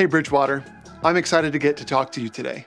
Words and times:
Hey, 0.00 0.06
Bridgewater. 0.06 0.64
I'm 1.04 1.18
excited 1.18 1.52
to 1.52 1.58
get 1.58 1.76
to 1.76 1.84
talk 1.84 2.10
to 2.12 2.22
you 2.22 2.30
today. 2.30 2.64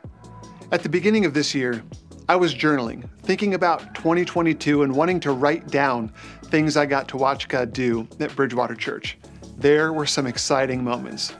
At 0.72 0.84
the 0.84 0.90
beginning 0.90 1.26
of 1.26 1.34
this 1.34 1.56
year, 1.56 1.84
I 2.30 2.36
was 2.36 2.54
journaling, 2.54 3.10
thinking 3.24 3.56
about 3.56 3.96
2022 3.96 4.84
and 4.84 4.96
wanting 4.96 5.20
to 5.22 5.32
write 5.32 5.68
down 5.70 6.14
things 6.44 6.78
I 6.78 6.86
got 6.86 7.08
to 7.08 7.18
watch 7.18 7.48
God 7.48 7.74
do 7.74 8.08
at 8.20 8.36
Bridgewater 8.36 8.76
Church. 8.76 9.18
There 9.58 9.94
were 9.94 10.06
some 10.06 10.28
exciting 10.28 10.84
moments. 10.84 11.34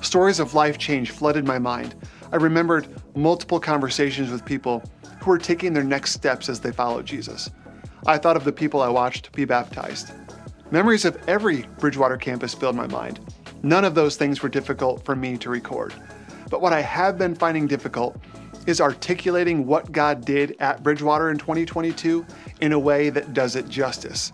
Stories 0.00 0.40
of 0.40 0.54
life 0.54 0.78
change 0.78 1.10
flooded 1.10 1.46
my 1.46 1.58
mind. 1.58 1.94
I 2.32 2.36
remembered 2.36 2.88
multiple 3.14 3.60
conversations 3.60 4.30
with 4.30 4.46
people 4.46 4.82
who 5.20 5.30
were 5.30 5.36
taking 5.36 5.74
their 5.74 5.84
next 5.84 6.12
steps 6.14 6.48
as 6.48 6.58
they 6.58 6.72
followed 6.72 7.04
Jesus. 7.04 7.50
I 8.06 8.16
thought 8.16 8.38
of 8.38 8.44
the 8.44 8.52
people 8.52 8.80
I 8.80 8.88
watched 8.88 9.30
be 9.32 9.44
baptized. 9.44 10.10
Memories 10.70 11.04
of 11.04 11.18
every 11.28 11.66
Bridgewater 11.80 12.16
campus 12.16 12.54
filled 12.54 12.76
my 12.76 12.86
mind. 12.86 13.20
None 13.64 13.86
of 13.86 13.94
those 13.94 14.16
things 14.16 14.42
were 14.42 14.50
difficult 14.50 15.02
for 15.06 15.16
me 15.16 15.38
to 15.38 15.48
record. 15.48 15.94
But 16.50 16.60
what 16.60 16.74
I 16.74 16.82
have 16.82 17.16
been 17.16 17.34
finding 17.34 17.66
difficult 17.66 18.14
is 18.66 18.78
articulating 18.78 19.66
what 19.66 19.90
God 19.90 20.26
did 20.26 20.54
at 20.60 20.82
Bridgewater 20.82 21.30
in 21.30 21.38
2022 21.38 22.26
in 22.60 22.72
a 22.72 22.78
way 22.78 23.08
that 23.08 23.32
does 23.32 23.56
it 23.56 23.66
justice. 23.66 24.32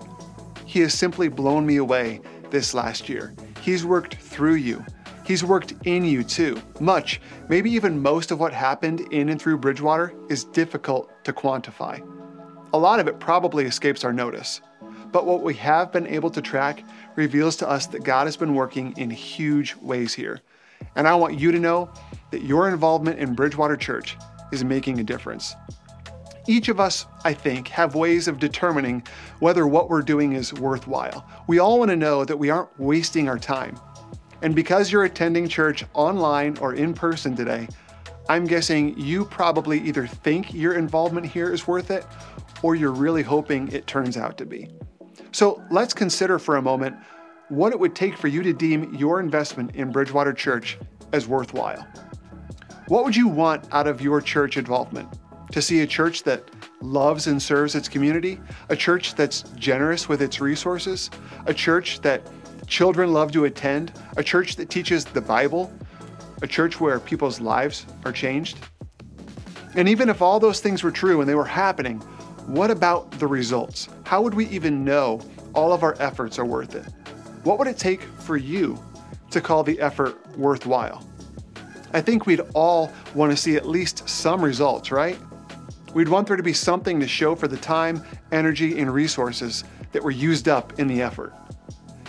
He 0.67 0.81
has 0.81 0.95
simply 0.95 1.29
blown 1.29 1.65
me 1.65 1.77
away 1.77 2.21
this 2.51 2.75
last 2.75 3.09
year. 3.09 3.33
He's 3.61 3.87
worked 3.87 4.17
through 4.17 4.57
you. 4.57 4.85
He's 5.25 5.45
worked 5.45 5.75
in 5.85 6.05
you 6.05 6.25
too. 6.25 6.61
Much, 6.81 7.21
maybe 7.49 7.71
even 7.71 8.03
most 8.03 8.33
of 8.33 8.41
what 8.41 8.53
happened 8.53 9.01
in 9.13 9.29
and 9.29 9.41
through 9.41 9.59
Bridgewater 9.59 10.13
is 10.29 10.43
difficult 10.43 11.09
to 11.23 11.33
quantify. 11.33 12.05
A 12.73 12.79
lot 12.79 12.99
of 12.99 13.07
it 13.07 13.21
probably 13.21 13.65
escapes 13.65 14.03
our 14.03 14.13
notice. 14.13 14.61
But 15.13 15.27
what 15.27 15.43
we 15.43 15.55
have 15.55 15.93
been 15.93 16.07
able 16.07 16.31
to 16.31 16.41
track 16.41 16.85
reveals 17.17 17.57
to 17.57 17.69
us 17.69 17.87
that 17.89 18.05
God 18.05 18.27
has 18.27 18.37
been 18.37 18.55
working 18.55 18.95
in 18.97 19.11
huge 19.11 19.75
ways 19.77 20.15
here. 20.15 20.41
And 20.97 21.07
I 21.09 21.15
want 21.15 21.39
you 21.39 21.53
to 21.53 21.59
know 21.59 21.91
that 22.31 22.43
your 22.43 22.69
involvement 22.69 23.19
in 23.19 23.35
Bridgewater 23.35 23.77
Church 23.77 24.17
is 24.53 24.65
making 24.65 25.01
a 25.01 25.05
difference. 25.05 25.55
Each 26.47 26.69
of 26.69 26.81
us, 26.81 27.07
I 27.25 27.35
think, 27.35 27.69
have 27.69 27.95
ways 27.95 28.27
of 28.27 28.39
determining 28.39 29.03
whether 29.41 29.67
what 29.67 29.91
we're 29.91 30.03
doing 30.03 30.33
is 30.33 30.55
worthwhile. 30.55 31.25
We 31.47 31.59
all 31.59 31.79
want 31.79 31.91
to 31.91 31.97
know 31.97 32.25
that 32.25 32.37
we 32.37 32.51
aren't 32.51 32.79
wasting 32.81 33.29
our 33.29 33.39
time. 33.39 33.79
And 34.43 34.55
because 34.55 34.91
you're 34.91 35.05
attending 35.05 35.49
church 35.49 35.85
online 35.93 36.57
or 36.59 36.75
in 36.75 36.95
person 36.95 37.37
today, 37.37 37.69
I'm 38.29 38.47
guessing 38.47 38.99
you 38.99 39.25
probably 39.25 39.81
either 39.81 40.07
think 40.07 40.55
your 40.55 40.75
involvement 40.75 41.27
here 41.27 41.53
is 41.53 41.67
worth 41.67 41.91
it 41.91 42.07
or 42.63 42.75
you're 42.75 42.93
really 42.93 43.23
hoping 43.23 43.71
it 43.73 43.87
turns 43.87 44.17
out 44.17 44.39
to 44.39 44.47
be. 44.47 44.69
So 45.33 45.63
let's 45.71 45.95
consider 45.95 46.39
for 46.39 46.57
a 46.57 46.63
moment 46.63 46.97
what 47.49 47.73
it 47.73 47.79
would 47.79 47.95
take 47.95 48.17
for 48.17 48.29
you 48.29 48.43
to 48.43 48.53
deem 48.53 48.95
your 48.95 49.21
investment 49.21 49.75
in 49.75 49.91
Bridgewater 49.91 50.33
Church 50.33 50.79
as 51.13 51.27
worthwhile. 51.27 51.87
What 52.89 53.05
would 53.05 53.15
you 53.15 53.29
want 53.29 53.67
out 53.73 53.87
of 53.87 54.01
your 54.01 54.21
church 54.21 54.57
involvement? 54.57 55.09
To 55.53 55.63
see 55.63 55.81
a 55.81 55.87
church 55.87 56.23
that 56.25 56.49
loves 56.81 57.27
and 57.27 57.43
serves 57.43 57.75
its 57.75 57.89
community, 57.89 58.41
a 58.69 58.77
church 58.77 59.15
that's 59.15 59.43
generous 59.57 60.09
with 60.09 60.23
its 60.23 60.41
resources, 60.41 61.11
a 61.47 61.55
church 61.55 62.01
that 62.01 62.23
children 62.67 63.13
love 63.13 63.33
to 63.33 63.45
attend, 63.45 63.93
a 64.17 64.23
church 64.23 64.57
that 64.57 64.71
teaches 64.71 65.05
the 65.05 65.21
Bible, 65.21 65.73
a 66.43 66.47
church 66.47 66.81
where 66.81 67.01
people's 67.01 67.41
lives 67.41 67.87
are 68.05 68.13
changed? 68.13 68.59
And 69.75 69.89
even 69.89 70.09
if 70.09 70.23
all 70.23 70.41
those 70.41 70.61
things 70.61 70.83
were 70.83 70.91
true 70.91 71.21
and 71.21 71.29
they 71.29 71.35
were 71.35 71.45
happening, 71.45 72.03
what 72.47 72.71
about 72.71 73.11
the 73.13 73.27
results? 73.27 73.89
How 74.05 74.23
would 74.23 74.35
we 74.35 74.47
even 74.49 74.85
know 74.85 75.21
all 75.55 75.73
of 75.73 75.83
our 75.83 75.97
efforts 76.01 76.39
are 76.39 76.45
worth 76.45 76.75
it? 76.75 76.87
What 77.45 77.59
would 77.59 77.69
it 77.69 77.79
take 77.79 78.03
for 78.03 78.37
you 78.37 78.83
to 79.31 79.41
call 79.41 79.63
the 79.63 79.81
effort 79.81 80.37
worthwhile? 80.37 81.07
I 81.93 82.01
think 82.01 82.27
we'd 82.27 82.43
all 82.55 82.93
want 83.15 83.33
to 83.33 83.37
see 83.37 83.57
at 83.57 83.67
least 83.67 84.09
some 84.09 84.43
results, 84.43 84.91
right? 84.91 85.19
We'd 85.95 86.09
want 86.09 86.29
there 86.29 86.37
to 86.37 86.43
be 86.43 86.53
something 86.53 87.01
to 87.01 87.09
show 87.09 87.35
for 87.35 87.49
the 87.49 87.57
time, 87.57 88.05
energy, 88.31 88.79
and 88.79 88.93
resources 88.93 89.65
that 89.93 90.03
were 90.03 90.13
used 90.13 90.49
up 90.49 90.79
in 90.79 90.87
the 90.87 91.03
effort. 91.03 91.33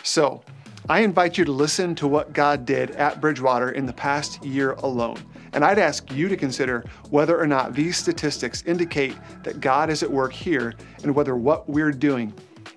So, 0.04 0.44
I 0.90 1.00
invite 1.00 1.38
you 1.38 1.46
to 1.46 1.52
listen 1.52 1.96
to 1.96 2.08
what 2.08 2.34
God 2.34 2.66
did 2.66 2.92
at 2.92 3.22
Bridgewater 3.22 3.72
in 3.72 3.86
the 3.86 3.94
past 3.94 4.44
year 4.44 4.74
alone. 4.74 5.18
And 5.54 5.66
I'd 5.66 5.80
ask 5.80 6.12
you 6.12 6.30
to 6.30 6.38
consider 6.38 6.86
whether 7.10 7.40
or 7.40 7.48
not 7.48 7.74
these 7.74 7.98
statistics 7.98 8.64
indicate 8.66 9.16
that 9.44 9.60
God 9.60 9.90
is 9.90 10.02
at 10.04 10.12
work 10.12 10.34
here 10.34 10.74
and 11.04 11.14
whether 11.14 11.36
what 11.36 11.70
we're 11.70 11.92
doing 11.92 12.34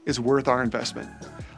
is 0.06 0.18
worth 0.18 0.48
our 0.48 0.62
investment. 0.62 1.08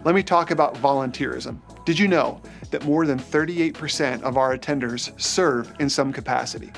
Let 0.04 0.15
me 0.15 0.22
talk 0.22 0.50
about 0.50 0.75
volunteerism. 0.75 1.59
Did 1.84 1.99
you 1.99 2.06
know 2.06 2.41
that 2.71 2.84
more 2.84 3.06
than 3.06 3.19
38% 3.19 4.22
of 4.22 4.37
our 4.37 4.56
attenders 4.56 5.19
serve 5.21 5.72
in 5.81 5.88
some 5.88 6.12
capacity? 6.12 6.71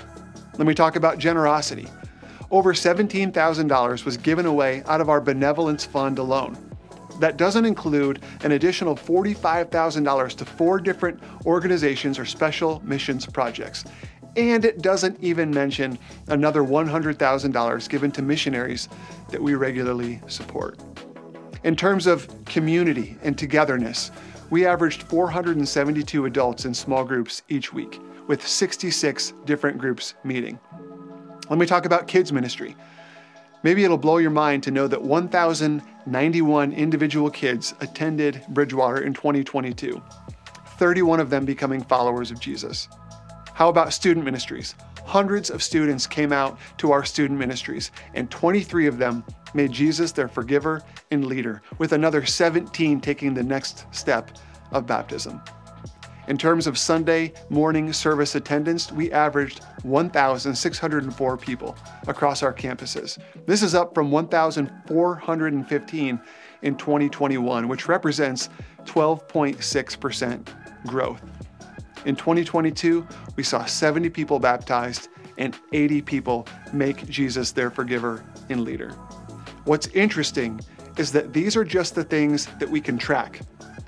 Let 0.56 0.66
me 0.66 0.74
talk 0.74 0.96
about 0.96 1.18
generosity. 1.18 1.88
Over 2.50 2.72
$17,000 2.72 4.04
was 4.04 4.16
given 4.16 4.46
away 4.46 4.82
out 4.86 5.00
of 5.00 5.10
our 5.10 5.20
benevolence 5.20 5.84
fund 5.84 6.18
alone. 6.18 6.56
That 7.20 7.36
doesn't 7.36 7.64
include 7.64 8.22
an 8.42 8.52
additional 8.52 8.94
$45,000 8.96 10.36
to 10.36 10.44
four 10.44 10.80
different 10.80 11.20
organizations 11.44 12.18
or 12.18 12.24
special 12.24 12.80
missions 12.84 13.26
projects. 13.26 13.84
And 14.36 14.64
it 14.64 14.82
doesn't 14.82 15.18
even 15.20 15.50
mention 15.50 15.98
another 16.28 16.62
$100,000 16.62 17.88
given 17.88 18.12
to 18.12 18.22
missionaries 18.22 18.88
that 19.30 19.42
we 19.42 19.54
regularly 19.54 20.20
support. 20.26 20.78
In 21.64 21.74
terms 21.74 22.06
of 22.06 22.28
community 22.44 23.16
and 23.22 23.36
togetherness, 23.36 24.12
we 24.50 24.64
averaged 24.64 25.02
472 25.02 26.24
adults 26.26 26.64
in 26.64 26.72
small 26.72 27.04
groups 27.04 27.42
each 27.48 27.72
week, 27.72 28.00
with 28.28 28.46
66 28.46 29.32
different 29.44 29.78
groups 29.78 30.14
meeting. 30.24 30.58
Let 31.50 31.58
me 31.58 31.66
talk 31.66 31.84
about 31.84 32.06
kids' 32.06 32.32
ministry. 32.32 32.76
Maybe 33.62 33.82
it'll 33.82 33.98
blow 33.98 34.18
your 34.18 34.30
mind 34.30 34.62
to 34.62 34.70
know 34.70 34.86
that 34.86 35.02
1,091 35.02 36.72
individual 36.72 37.30
kids 37.30 37.74
attended 37.80 38.42
Bridgewater 38.50 39.02
in 39.02 39.12
2022, 39.12 40.00
31 40.78 41.18
of 41.18 41.28
them 41.28 41.44
becoming 41.44 41.82
followers 41.82 42.30
of 42.30 42.38
Jesus. 42.38 42.88
How 43.58 43.68
about 43.68 43.92
student 43.92 44.24
ministries? 44.24 44.74
Hundreds 45.04 45.50
of 45.50 45.64
students 45.64 46.06
came 46.06 46.32
out 46.32 46.60
to 46.76 46.92
our 46.92 47.04
student 47.04 47.40
ministries, 47.40 47.90
and 48.14 48.30
23 48.30 48.86
of 48.86 48.98
them 48.98 49.24
made 49.52 49.72
Jesus 49.72 50.12
their 50.12 50.28
forgiver 50.28 50.80
and 51.10 51.26
leader, 51.26 51.60
with 51.78 51.90
another 51.90 52.24
17 52.24 53.00
taking 53.00 53.34
the 53.34 53.42
next 53.42 53.86
step 53.90 54.30
of 54.70 54.86
baptism. 54.86 55.42
In 56.28 56.38
terms 56.38 56.68
of 56.68 56.78
Sunday 56.78 57.32
morning 57.50 57.92
service 57.92 58.36
attendance, 58.36 58.92
we 58.92 59.10
averaged 59.10 59.64
1,604 59.82 61.36
people 61.36 61.76
across 62.06 62.44
our 62.44 62.54
campuses. 62.54 63.18
This 63.46 63.64
is 63.64 63.74
up 63.74 63.92
from 63.92 64.12
1,415 64.12 66.20
in 66.62 66.76
2021, 66.76 67.66
which 67.66 67.88
represents 67.88 68.50
12.6% 68.84 70.48
growth. 70.86 71.20
In 72.04 72.14
2022, 72.16 73.06
we 73.36 73.42
saw 73.42 73.64
70 73.64 74.08
people 74.10 74.38
baptized 74.38 75.08
and 75.36 75.56
80 75.72 76.02
people 76.02 76.46
make 76.72 77.08
Jesus 77.08 77.52
their 77.52 77.70
forgiver 77.70 78.24
and 78.48 78.62
leader. 78.62 78.90
What's 79.64 79.88
interesting 79.88 80.60
is 80.96 81.12
that 81.12 81.32
these 81.32 81.56
are 81.56 81.64
just 81.64 81.94
the 81.94 82.04
things 82.04 82.46
that 82.58 82.68
we 82.68 82.80
can 82.80 82.98
track. 82.98 83.40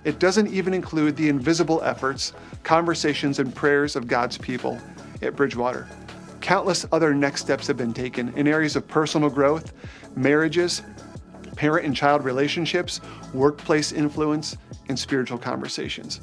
It 0.05 0.19
doesn't 0.19 0.49
even 0.49 0.75
include 0.75 1.17
the 1.17 1.29
invisible 1.29 1.82
efforts, 1.82 2.32
conversations, 2.62 3.38
and 3.38 3.55
prayers 3.55 3.96
of 3.96 4.06
God's 4.06 4.38
people 4.38 4.79
at 5.23 5.37
Bridgewater. 5.37 5.88
Countless 6.40 6.87
other 6.93 7.12
next 7.14 7.43
steps 7.43 7.67
have 7.67 7.76
been 7.76 7.93
taken 7.93 8.32
in 8.37 8.49
areas 8.49 8.76
of 8.76 8.88
personal 8.88 9.29
growth, 9.29 9.73
marriages, 10.17 10.82
parent 11.56 11.85
and 11.85 11.94
child 11.94 12.25
relationships, 12.25 13.00
workplace 13.35 13.93
influence, 13.93 14.56
and 14.88 14.99
spiritual 14.99 15.37
conversations. 15.37 16.20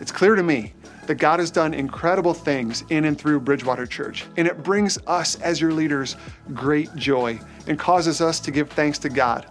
It's 0.00 0.10
clear 0.10 0.34
to 0.34 0.42
me 0.42 0.72
that 1.06 1.16
God 1.16 1.40
has 1.40 1.50
done 1.50 1.74
incredible 1.74 2.34
things 2.34 2.84
in 2.90 3.04
and 3.04 3.18
through 3.18 3.40
Bridgewater 3.40 3.86
Church, 3.86 4.26
and 4.36 4.46
it 4.46 4.62
brings 4.62 4.98
us 5.06 5.40
as 5.40 5.60
your 5.60 5.72
leaders 5.72 6.16
great 6.54 6.94
joy 6.94 7.38
and 7.66 7.78
causes 7.78 8.20
us 8.20 8.40
to 8.40 8.50
give 8.50 8.70
thanks 8.70 8.98
to 8.98 9.08
God 9.08 9.46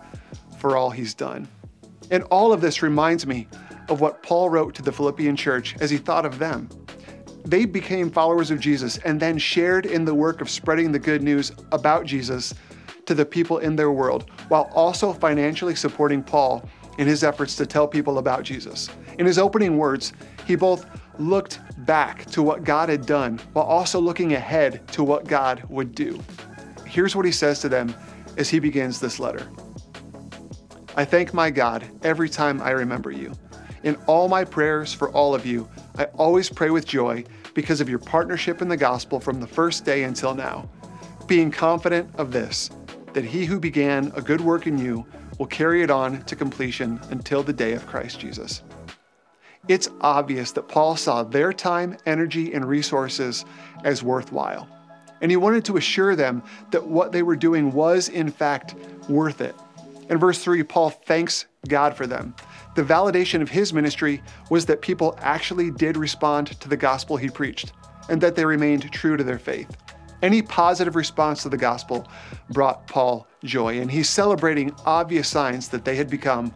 for 0.58 0.78
all 0.78 0.90
He's 0.90 1.14
done. 1.14 1.48
And 2.10 2.24
all 2.26 2.52
of 2.52 2.62
this 2.62 2.82
reminds 2.82 3.26
me 3.26 3.48
of 3.90 4.02
what 4.02 4.22
Paul 4.24 4.50
wrote 4.50 4.76
to 4.76 4.82
the 4.82 4.92
Philippian 4.92 5.36
church 5.36 5.76
as 5.80 5.90
he 5.90 5.98
thought 5.98 6.26
of 6.26 6.40
them. 6.40 6.70
They 7.46 7.66
became 7.66 8.12
followers 8.12 8.52
of 8.52 8.60
Jesus 8.60 8.98
and 9.00 9.20
then 9.20 9.38
shared 9.38 9.86
in 9.86 10.06
the 10.06 10.14
work 10.14 10.42
of 10.42 10.50
spreading 10.50 10.92
the 10.92 11.00
good 11.00 11.24
news 11.24 11.52
about 11.72 12.06
Jesus 12.06 12.54
to 13.06 13.16
the 13.16 13.26
people 13.26 13.58
in 13.58 13.76
their 13.76 13.92
world, 13.92 14.30
while 14.48 14.70
also 14.74 15.12
financially 15.12 15.76
supporting 15.76 16.22
Paul 16.22 16.64
in 16.98 17.08
his 17.08 17.24
efforts 17.24 17.56
to 17.56 17.66
tell 17.66 17.88
people 17.88 18.20
about 18.20 18.44
Jesus. 18.44 18.90
In 19.18 19.26
his 19.26 19.40
opening 19.40 19.78
words, 19.78 20.14
he 20.46 20.56
both 20.56 20.86
looked 21.20 21.60
back 21.86 22.26
to 22.28 22.42
what 22.42 22.64
God 22.64 22.90
had 22.90 23.06
done 23.06 23.40
while 23.54 23.66
also 23.66 24.00
looking 24.00 24.34
ahead 24.34 24.88
to 24.90 25.04
what 25.04 25.28
God 25.28 25.64
would 25.70 25.94
do. 25.94 26.20
Here's 26.86 27.16
what 27.16 27.26
he 27.26 27.32
says 27.32 27.60
to 27.62 27.70
them 27.70 27.94
as 28.38 28.50
he 28.50 28.60
begins 28.60 29.00
this 29.00 29.20
letter 29.20 29.48
I 30.96 31.06
thank 31.06 31.34
my 31.34 31.50
God 31.50 31.86
every 32.04 32.30
time 32.30 32.62
I 32.62 32.72
remember 32.72 33.12
you. 33.12 33.32
In 33.84 33.96
all 34.08 34.28
my 34.28 34.44
prayers 34.44 34.94
for 34.94 35.10
all 35.12 35.34
of 35.34 35.46
you, 35.46 35.70
I 35.98 36.06
always 36.18 36.50
pray 36.50 36.70
with 36.70 36.86
joy 36.86 37.24
because 37.54 37.82
of 37.82 37.90
your 37.90 38.00
partnership 38.00 38.62
in 38.62 38.68
the 38.68 38.78
gospel 38.78 39.20
from 39.20 39.40
the 39.40 39.48
first 39.48 39.86
day 39.86 40.04
until 40.04 40.36
now, 40.36 40.70
being 41.28 41.50
confident 41.50 42.14
of 42.16 42.32
this, 42.32 42.70
that 43.14 43.24
he 43.24 43.46
who 43.46 43.60
began 43.60 44.12
a 44.16 44.22
good 44.22 44.42
work 44.42 44.68
in 44.68 44.78
you 44.78 45.06
will 45.40 45.48
carry 45.48 45.82
it 45.82 45.90
on 45.90 46.22
to 46.24 46.36
completion 46.36 47.00
until 47.10 47.42
the 47.42 47.54
day 47.54 47.74
of 47.74 47.88
Christ 47.88 48.20
Jesus. 48.20 48.64
It's 49.68 49.90
obvious 50.02 50.52
that 50.54 50.68
Paul 50.68 50.96
saw 50.96 51.24
their 51.24 51.54
time, 51.54 51.98
energy, 52.06 52.54
and 52.54 52.68
resources 52.68 53.46
as 53.84 54.02
worthwhile. 54.02 54.68
And 55.22 55.30
he 55.30 55.38
wanted 55.38 55.66
to 55.66 55.78
assure 55.78 56.16
them 56.16 56.42
that 56.72 56.88
what 56.88 57.12
they 57.12 57.22
were 57.22 57.36
doing 57.36 57.72
was, 57.72 58.10
in 58.10 58.32
fact, 58.32 58.76
worth 59.08 59.40
it. 59.40 59.56
In 60.10 60.18
verse 60.18 60.44
3, 60.44 60.64
Paul 60.64 60.90
thanks 60.90 61.46
God 61.68 61.96
for 61.96 62.08
them. 62.08 62.34
The 62.76 62.84
validation 62.84 63.42
of 63.42 63.50
his 63.50 63.72
ministry 63.72 64.22
was 64.50 64.66
that 64.66 64.82
people 64.82 65.16
actually 65.22 65.70
did 65.70 65.96
respond 65.96 66.60
to 66.60 66.68
the 66.68 66.78
gospel 66.78 67.18
he 67.18 67.30
preached 67.30 67.74
and 68.10 68.20
that 68.22 68.36
they 68.36 68.46
remained 68.46 68.92
true 68.92 69.16
to 69.16 69.24
their 69.24 69.40
faith. 69.40 69.78
Any 70.22 70.42
positive 70.42 70.96
response 70.96 71.44
to 71.44 71.50
the 71.50 71.58
gospel 71.58 72.08
brought 72.50 72.88
Paul 72.88 73.28
joy, 73.44 73.80
and 73.80 73.92
he's 73.92 74.10
celebrating 74.10 74.74
obvious 74.86 75.28
signs 75.28 75.68
that 75.70 75.86
they 75.86 75.96
had 75.96 76.10
become 76.10 76.54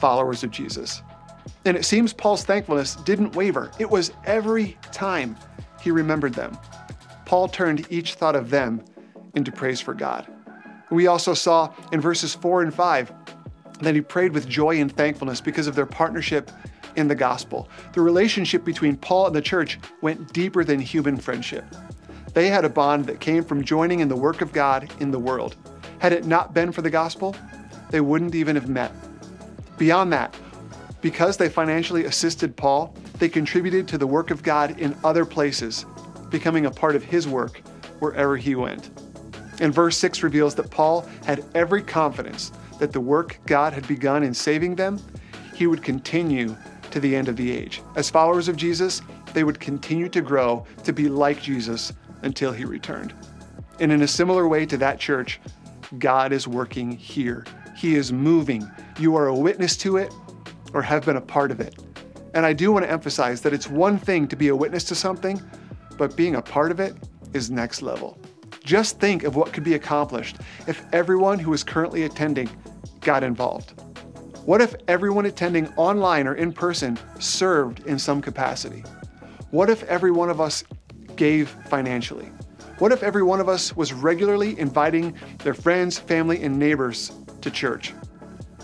followers 0.00 0.42
of 0.42 0.50
Jesus. 0.50 1.02
And 1.66 1.76
it 1.76 1.84
seems 1.84 2.12
Paul's 2.12 2.44
thankfulness 2.44 2.94
didn't 2.94 3.34
waver, 3.34 3.72
it 3.80 3.90
was 3.90 4.12
every 4.24 4.78
time 4.92 5.36
he 5.80 5.90
remembered 5.90 6.32
them. 6.32 6.56
Paul 7.24 7.48
turned 7.48 7.86
each 7.90 8.14
thought 8.14 8.36
of 8.36 8.50
them 8.50 8.82
into 9.34 9.50
praise 9.50 9.80
for 9.80 9.92
God. 9.92 10.26
We 10.90 11.08
also 11.08 11.34
saw 11.34 11.74
in 11.90 12.00
verses 12.00 12.36
4 12.36 12.62
and 12.62 12.72
5 12.72 13.12
that 13.80 13.96
he 13.96 14.00
prayed 14.00 14.32
with 14.32 14.48
joy 14.48 14.80
and 14.80 14.90
thankfulness 14.90 15.40
because 15.40 15.66
of 15.66 15.74
their 15.74 15.86
partnership 15.86 16.52
in 16.94 17.08
the 17.08 17.14
gospel. 17.16 17.68
The 17.92 18.00
relationship 18.00 18.64
between 18.64 18.96
Paul 18.96 19.26
and 19.26 19.34
the 19.34 19.42
church 19.42 19.78
went 20.00 20.32
deeper 20.32 20.62
than 20.62 20.78
human 20.78 21.16
friendship. 21.16 21.64
They 22.32 22.48
had 22.48 22.64
a 22.64 22.70
bond 22.70 23.06
that 23.06 23.18
came 23.18 23.42
from 23.42 23.64
joining 23.64 24.00
in 24.00 24.08
the 24.08 24.16
work 24.16 24.40
of 24.40 24.52
God 24.52 24.88
in 25.00 25.10
the 25.10 25.18
world. 25.18 25.56
Had 25.98 26.12
it 26.12 26.26
not 26.26 26.54
been 26.54 26.70
for 26.70 26.82
the 26.82 26.90
gospel, 26.90 27.34
they 27.90 28.00
wouldn't 28.00 28.36
even 28.36 28.54
have 28.54 28.68
met. 28.68 28.92
Beyond 29.78 30.12
that, 30.12 30.34
because 31.00 31.36
they 31.36 31.48
financially 31.48 32.04
assisted 32.04 32.56
Paul, 32.56 32.94
they 33.18 33.28
contributed 33.28 33.86
to 33.88 33.98
the 33.98 34.06
work 34.06 34.30
of 34.30 34.42
God 34.42 34.78
in 34.78 34.96
other 35.04 35.24
places, 35.24 35.86
becoming 36.30 36.66
a 36.66 36.70
part 36.70 36.96
of 36.96 37.02
his 37.02 37.28
work 37.28 37.60
wherever 38.00 38.36
he 38.36 38.54
went. 38.54 38.90
And 39.60 39.72
verse 39.72 39.96
6 39.98 40.22
reveals 40.22 40.54
that 40.56 40.70
Paul 40.70 41.06
had 41.24 41.44
every 41.54 41.82
confidence 41.82 42.52
that 42.78 42.92
the 42.92 43.00
work 43.00 43.38
God 43.46 43.72
had 43.72 43.86
begun 43.88 44.22
in 44.22 44.34
saving 44.34 44.74
them, 44.74 45.00
he 45.54 45.66
would 45.66 45.82
continue 45.82 46.56
to 46.90 47.00
the 47.00 47.14
end 47.14 47.28
of 47.28 47.36
the 47.36 47.50
age. 47.50 47.82
As 47.94 48.10
followers 48.10 48.48
of 48.48 48.56
Jesus, 48.56 49.02
they 49.32 49.44
would 49.44 49.60
continue 49.60 50.08
to 50.10 50.20
grow 50.20 50.66
to 50.84 50.92
be 50.92 51.08
like 51.08 51.40
Jesus 51.40 51.92
until 52.22 52.52
he 52.52 52.64
returned. 52.64 53.14
And 53.80 53.92
in 53.92 54.02
a 54.02 54.08
similar 54.08 54.48
way 54.48 54.66
to 54.66 54.76
that 54.78 54.98
church, 54.98 55.40
God 55.98 56.32
is 56.32 56.48
working 56.48 56.90
here. 56.90 57.44
He 57.76 57.94
is 57.94 58.12
moving. 58.12 58.70
You 58.98 59.16
are 59.16 59.28
a 59.28 59.34
witness 59.34 59.76
to 59.78 59.98
it 59.98 60.12
or 60.72 60.82
have 60.82 61.04
been 61.04 61.16
a 61.16 61.20
part 61.20 61.50
of 61.50 61.60
it. 61.60 61.76
And 62.34 62.44
I 62.44 62.52
do 62.52 62.72
want 62.72 62.84
to 62.84 62.90
emphasize 62.90 63.40
that 63.42 63.52
it's 63.52 63.68
one 63.68 63.98
thing 63.98 64.28
to 64.28 64.36
be 64.36 64.48
a 64.48 64.56
witness 64.56 64.84
to 64.84 64.94
something, 64.94 65.40
but 65.96 66.16
being 66.16 66.36
a 66.36 66.42
part 66.42 66.70
of 66.70 66.80
it 66.80 66.94
is 67.32 67.50
next 67.50 67.82
level. 67.82 68.18
Just 68.62 68.98
think 69.00 69.22
of 69.24 69.36
what 69.36 69.52
could 69.52 69.64
be 69.64 69.74
accomplished 69.74 70.36
if 70.66 70.84
everyone 70.92 71.38
who 71.38 71.52
is 71.52 71.62
currently 71.62 72.02
attending 72.02 72.50
got 73.00 73.22
involved. 73.22 73.80
What 74.44 74.60
if 74.60 74.74
everyone 74.86 75.26
attending 75.26 75.68
online 75.76 76.26
or 76.26 76.34
in 76.34 76.52
person 76.52 76.98
served 77.18 77.86
in 77.86 77.98
some 77.98 78.20
capacity? 78.20 78.84
What 79.50 79.70
if 79.70 79.82
every 79.84 80.10
one 80.10 80.30
of 80.30 80.40
us 80.40 80.64
gave 81.16 81.48
financially? 81.68 82.30
What 82.78 82.92
if 82.92 83.02
every 83.02 83.22
one 83.22 83.40
of 83.40 83.48
us 83.48 83.74
was 83.74 83.92
regularly 83.92 84.58
inviting 84.58 85.16
their 85.42 85.54
friends, 85.54 85.98
family, 85.98 86.42
and 86.42 86.58
neighbors 86.58 87.12
to 87.40 87.50
church? 87.50 87.94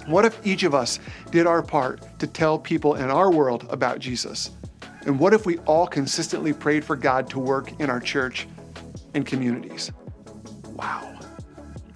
What 0.07 0.25
if 0.25 0.45
each 0.47 0.65
of 0.65 0.75
us 0.75 0.99
did 1.31 1.47
our 1.47 1.63
part 1.63 2.19
to 2.19 2.27
tell 2.27 2.59
people 2.59 2.97
in 2.97 3.11
our 3.11 3.31
world 3.31 3.67
about 3.71 3.99
Jesus? 3.99 4.51
And 5.07 5.19
what 5.19 5.33
if 5.33 5.47
we 5.47 5.59
all 5.59 5.87
consistently 5.87 6.53
prayed 6.53 6.85
for 6.85 6.97
God 6.97 7.29
to 7.31 7.39
work 7.39 7.81
in 7.81 7.91
our 7.91 8.01
church 8.01 8.49
and 9.15 9.27
communities? 9.27 9.93
Wow. 10.75 11.19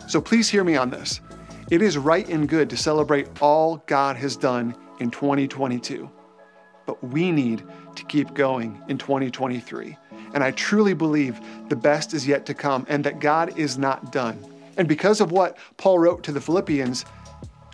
So 0.08 0.20
please 0.20 0.48
hear 0.48 0.64
me 0.64 0.76
on 0.76 0.90
this. 0.90 1.20
It 1.70 1.82
is 1.82 1.98
right 1.98 2.28
and 2.28 2.48
good 2.48 2.70
to 2.70 2.76
celebrate 2.76 3.28
all 3.42 3.82
God 3.86 4.16
has 4.16 4.36
done 4.36 4.76
in 5.00 5.10
2022, 5.10 6.08
but 6.86 7.02
we 7.02 7.32
need 7.32 7.64
to 7.96 8.04
keep 8.04 8.32
going 8.34 8.80
in 8.88 8.98
2023. 8.98 9.96
And 10.32 10.44
I 10.44 10.52
truly 10.52 10.94
believe 10.94 11.40
the 11.68 11.76
best 11.76 12.14
is 12.14 12.26
yet 12.26 12.46
to 12.46 12.54
come 12.54 12.86
and 12.88 13.02
that 13.04 13.18
God 13.18 13.58
is 13.58 13.78
not 13.78 14.12
done. 14.12 14.38
And 14.76 14.86
because 14.86 15.20
of 15.20 15.32
what 15.32 15.58
Paul 15.76 15.98
wrote 15.98 16.22
to 16.24 16.32
the 16.32 16.40
Philippians, 16.40 17.04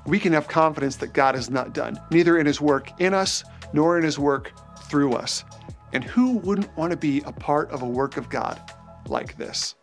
we 0.07 0.19
can 0.19 0.33
have 0.33 0.49
confidence 0.49 0.97
that 0.97 1.13
God 1.13 1.37
is 1.37 1.51
not 1.51 1.73
done, 1.73 2.01
neither 2.11 2.39
in 2.39 2.47
his 2.47 2.61
work 2.61 2.91
in 3.01 3.15
us 3.15 3.45
nor 3.73 3.99
in 3.99 4.05
his 4.05 4.19
work 4.19 4.53
through 4.89 5.15
us. 5.15 5.45
And 5.93 6.03
who 6.03 6.39
wouldn't 6.39 6.75
want 6.77 6.91
to 6.91 6.97
be 6.97 7.21
a 7.27 7.33
part 7.33 7.71
of 7.71 7.83
a 7.83 7.87
work 7.87 8.17
of 8.17 8.29
God 8.29 8.61
like 9.09 9.37
this? 9.37 9.75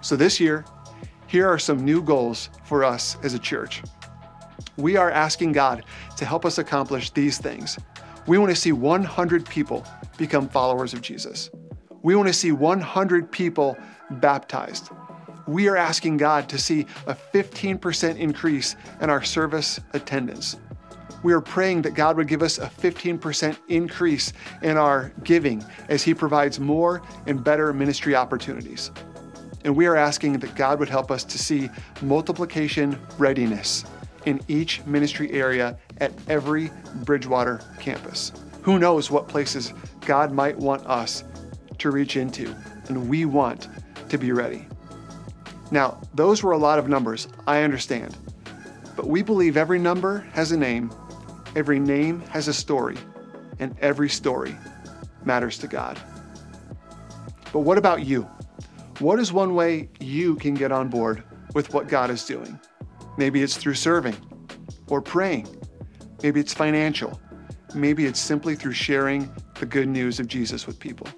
So 0.00 0.16
this 0.16 0.40
year, 0.40 0.64
here 1.26 1.48
are 1.48 1.58
some 1.58 1.84
new 1.84 2.02
goals 2.02 2.50
for 2.64 2.84
us 2.84 3.16
as 3.22 3.34
a 3.34 3.38
church. 3.38 3.82
We 4.76 4.96
are 4.96 5.10
asking 5.10 5.52
God 5.52 5.84
to 6.16 6.24
help 6.24 6.44
us 6.44 6.58
accomplish 6.58 7.10
these 7.10 7.38
things. 7.38 7.78
We 8.26 8.38
want 8.38 8.50
to 8.50 8.56
see 8.56 8.72
100 8.72 9.46
people 9.46 9.84
become 10.16 10.48
followers 10.48 10.94
of 10.94 11.00
Jesus. 11.02 11.50
We 12.02 12.14
want 12.14 12.28
to 12.28 12.32
see 12.32 12.52
100 12.52 13.30
people 13.32 13.76
baptized 14.10 14.90
we 15.46 15.68
are 15.68 15.76
asking 15.76 16.16
God 16.16 16.48
to 16.48 16.58
see 16.58 16.86
a 17.06 17.14
15% 17.14 18.16
increase 18.16 18.76
in 19.00 19.10
our 19.10 19.22
service 19.22 19.80
attendance. 19.92 20.56
We 21.22 21.32
are 21.32 21.40
praying 21.40 21.82
that 21.82 21.94
God 21.94 22.16
would 22.16 22.28
give 22.28 22.42
us 22.42 22.58
a 22.58 22.66
15% 22.66 23.56
increase 23.68 24.32
in 24.62 24.76
our 24.76 25.12
giving 25.24 25.64
as 25.88 26.02
He 26.02 26.14
provides 26.14 26.60
more 26.60 27.02
and 27.26 27.42
better 27.42 27.72
ministry 27.72 28.14
opportunities. 28.14 28.90
And 29.64 29.74
we 29.74 29.86
are 29.86 29.96
asking 29.96 30.38
that 30.40 30.54
God 30.54 30.78
would 30.78 30.88
help 30.88 31.10
us 31.10 31.24
to 31.24 31.38
see 31.38 31.68
multiplication 32.02 32.98
readiness 33.18 33.84
in 34.26 34.40
each 34.48 34.84
ministry 34.86 35.32
area 35.32 35.78
at 35.98 36.12
every 36.28 36.70
Bridgewater 37.04 37.60
campus. 37.80 38.32
Who 38.62 38.78
knows 38.78 39.10
what 39.10 39.28
places 39.28 39.72
God 40.04 40.32
might 40.32 40.56
want 40.56 40.86
us 40.86 41.24
to 41.78 41.90
reach 41.90 42.16
into, 42.16 42.54
and 42.88 43.08
we 43.08 43.24
want 43.24 43.68
to 44.08 44.18
be 44.18 44.32
ready. 44.32 44.66
Now, 45.70 46.00
those 46.14 46.42
were 46.42 46.52
a 46.52 46.58
lot 46.58 46.78
of 46.78 46.88
numbers, 46.88 47.26
I 47.46 47.62
understand. 47.62 48.16
But 48.94 49.08
we 49.08 49.22
believe 49.22 49.56
every 49.56 49.78
number 49.78 50.20
has 50.32 50.52
a 50.52 50.56
name, 50.56 50.92
every 51.56 51.80
name 51.80 52.20
has 52.30 52.48
a 52.48 52.54
story, 52.54 52.96
and 53.58 53.76
every 53.80 54.08
story 54.08 54.56
matters 55.24 55.58
to 55.58 55.66
God. 55.66 55.98
But 57.52 57.60
what 57.60 57.78
about 57.78 58.04
you? 58.04 58.22
What 59.00 59.18
is 59.18 59.32
one 59.32 59.54
way 59.54 59.88
you 59.98 60.36
can 60.36 60.54
get 60.54 60.72
on 60.72 60.88
board 60.88 61.22
with 61.52 61.74
what 61.74 61.88
God 61.88 62.10
is 62.10 62.24
doing? 62.24 62.58
Maybe 63.18 63.42
it's 63.42 63.56
through 63.56 63.74
serving 63.74 64.16
or 64.88 65.02
praying. 65.02 65.48
Maybe 66.22 66.40
it's 66.40 66.54
financial. 66.54 67.20
Maybe 67.74 68.06
it's 68.06 68.20
simply 68.20 68.54
through 68.54 68.72
sharing 68.72 69.34
the 69.58 69.66
good 69.66 69.88
news 69.88 70.20
of 70.20 70.28
Jesus 70.28 70.66
with 70.66 70.78
people. 70.78 71.08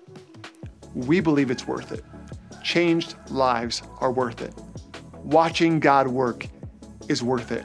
We 0.95 1.21
believe 1.21 1.50
it's 1.50 1.67
worth 1.67 1.93
it 1.93 2.02
changed 2.68 3.14
lives 3.30 3.82
are 3.98 4.12
worth 4.12 4.42
it. 4.42 4.54
Watching 5.25 5.80
God 5.80 6.06
work 6.06 6.46
is 7.08 7.22
worth 7.22 7.50
it. 7.50 7.64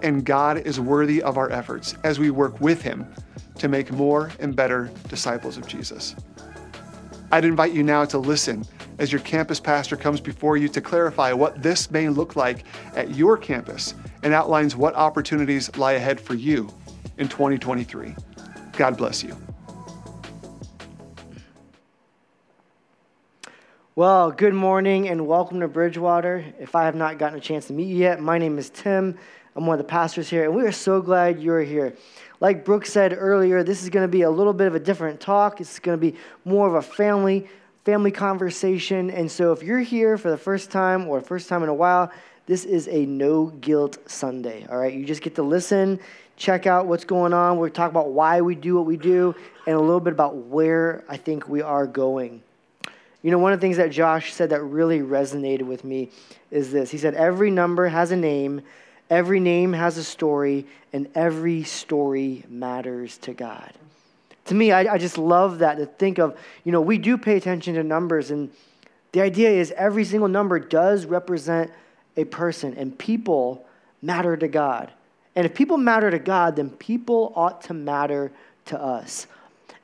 And 0.00 0.24
God 0.24 0.58
is 0.58 0.78
worthy 0.78 1.20
of 1.22 1.36
our 1.36 1.50
efforts 1.50 1.96
as 2.04 2.20
we 2.20 2.30
work 2.30 2.60
with 2.60 2.80
Him 2.80 3.12
to 3.58 3.66
make 3.66 3.90
more 3.90 4.30
and 4.38 4.54
better 4.54 4.90
disciples 5.08 5.56
of 5.56 5.66
Jesus. 5.66 6.14
I'd 7.32 7.44
invite 7.44 7.72
you 7.72 7.82
now 7.82 8.04
to 8.04 8.18
listen 8.18 8.64
as 9.00 9.10
your 9.10 9.22
campus 9.22 9.58
pastor 9.58 9.96
comes 9.96 10.20
before 10.20 10.56
you 10.56 10.68
to 10.68 10.80
clarify 10.80 11.32
what 11.32 11.60
this 11.60 11.90
may 11.90 12.08
look 12.08 12.36
like 12.36 12.64
at 12.94 13.16
your 13.16 13.36
campus 13.36 13.94
and 14.22 14.32
outlines 14.32 14.76
what 14.76 14.94
opportunities 14.94 15.76
lie 15.76 15.92
ahead 15.92 16.20
for 16.20 16.34
you 16.34 16.72
in 17.18 17.28
2023. 17.28 18.14
God 18.76 18.96
bless 18.96 19.24
you. 19.24 19.36
Well, 23.96 24.32
good 24.32 24.54
morning 24.54 25.08
and 25.08 25.24
welcome 25.24 25.60
to 25.60 25.68
Bridgewater. 25.68 26.44
If 26.58 26.74
I 26.74 26.86
have 26.86 26.96
not 26.96 27.16
gotten 27.16 27.38
a 27.38 27.40
chance 27.40 27.68
to 27.68 27.72
meet 27.72 27.86
you 27.86 27.98
yet, 27.98 28.20
my 28.20 28.38
name 28.38 28.58
is 28.58 28.68
Tim. 28.68 29.16
I'm 29.54 29.66
one 29.66 29.78
of 29.78 29.86
the 29.86 29.88
pastors 29.88 30.28
here, 30.28 30.42
and 30.42 30.52
we 30.52 30.64
are 30.64 30.72
so 30.72 31.00
glad 31.00 31.40
you're 31.40 31.62
here. 31.62 31.94
Like 32.40 32.64
Brooke 32.64 32.86
said 32.86 33.16
earlier, 33.16 33.62
this 33.62 33.84
is 33.84 33.90
going 33.90 34.02
to 34.02 34.10
be 34.10 34.22
a 34.22 34.30
little 34.30 34.52
bit 34.52 34.66
of 34.66 34.74
a 34.74 34.80
different 34.80 35.20
talk. 35.20 35.60
It's 35.60 35.78
going 35.78 35.96
to 35.96 36.00
be 36.00 36.18
more 36.44 36.66
of 36.66 36.74
a 36.74 36.82
family 36.82 37.46
family 37.84 38.10
conversation. 38.10 39.10
And 39.10 39.30
so 39.30 39.52
if 39.52 39.62
you're 39.62 39.78
here 39.78 40.18
for 40.18 40.28
the 40.28 40.38
first 40.38 40.72
time 40.72 41.06
or 41.06 41.20
first 41.20 41.48
time 41.48 41.62
in 41.62 41.68
a 41.68 41.74
while, 41.74 42.10
this 42.46 42.64
is 42.64 42.88
a 42.88 43.06
no 43.06 43.46
guilt 43.46 43.98
Sunday. 44.10 44.66
All 44.68 44.76
right, 44.76 44.92
you 44.92 45.04
just 45.04 45.22
get 45.22 45.36
to 45.36 45.44
listen 45.44 46.00
check 46.36 46.66
out 46.66 46.86
what's 46.86 47.04
going 47.04 47.32
on. 47.32 47.58
We'll 47.58 47.70
talk 47.70 47.90
about 47.90 48.10
why 48.10 48.40
we 48.40 48.56
do 48.56 48.74
what 48.74 48.86
we 48.86 48.96
do 48.96 49.36
and 49.68 49.76
a 49.76 49.80
little 49.80 50.00
bit 50.00 50.12
about 50.12 50.34
where 50.34 51.04
I 51.08 51.16
think 51.16 51.48
we 51.48 51.62
are 51.62 51.86
going. 51.86 52.42
You 53.24 53.30
know, 53.30 53.38
one 53.38 53.54
of 53.54 53.58
the 53.58 53.64
things 53.64 53.78
that 53.78 53.90
Josh 53.90 54.34
said 54.34 54.50
that 54.50 54.62
really 54.62 55.00
resonated 55.00 55.62
with 55.62 55.82
me 55.82 56.10
is 56.50 56.70
this. 56.70 56.90
He 56.90 56.98
said, 56.98 57.14
Every 57.14 57.50
number 57.50 57.88
has 57.88 58.10
a 58.10 58.16
name, 58.16 58.60
every 59.08 59.40
name 59.40 59.72
has 59.72 59.96
a 59.96 60.04
story, 60.04 60.66
and 60.92 61.08
every 61.14 61.62
story 61.62 62.44
matters 62.50 63.16
to 63.18 63.32
God. 63.32 63.72
To 64.44 64.54
me, 64.54 64.72
I, 64.72 64.92
I 64.92 64.98
just 64.98 65.16
love 65.16 65.60
that 65.60 65.78
to 65.78 65.86
think 65.86 66.18
of, 66.18 66.38
you 66.64 66.72
know, 66.72 66.82
we 66.82 66.98
do 66.98 67.16
pay 67.16 67.38
attention 67.38 67.76
to 67.76 67.82
numbers, 67.82 68.30
and 68.30 68.50
the 69.12 69.22
idea 69.22 69.48
is 69.48 69.72
every 69.72 70.04
single 70.04 70.28
number 70.28 70.58
does 70.58 71.06
represent 71.06 71.70
a 72.18 72.24
person, 72.24 72.74
and 72.76 72.98
people 72.98 73.64
matter 74.02 74.36
to 74.36 74.48
God. 74.48 74.92
And 75.34 75.46
if 75.46 75.54
people 75.54 75.78
matter 75.78 76.10
to 76.10 76.18
God, 76.18 76.56
then 76.56 76.68
people 76.68 77.32
ought 77.34 77.62
to 77.62 77.74
matter 77.74 78.32
to 78.66 78.78
us. 78.78 79.26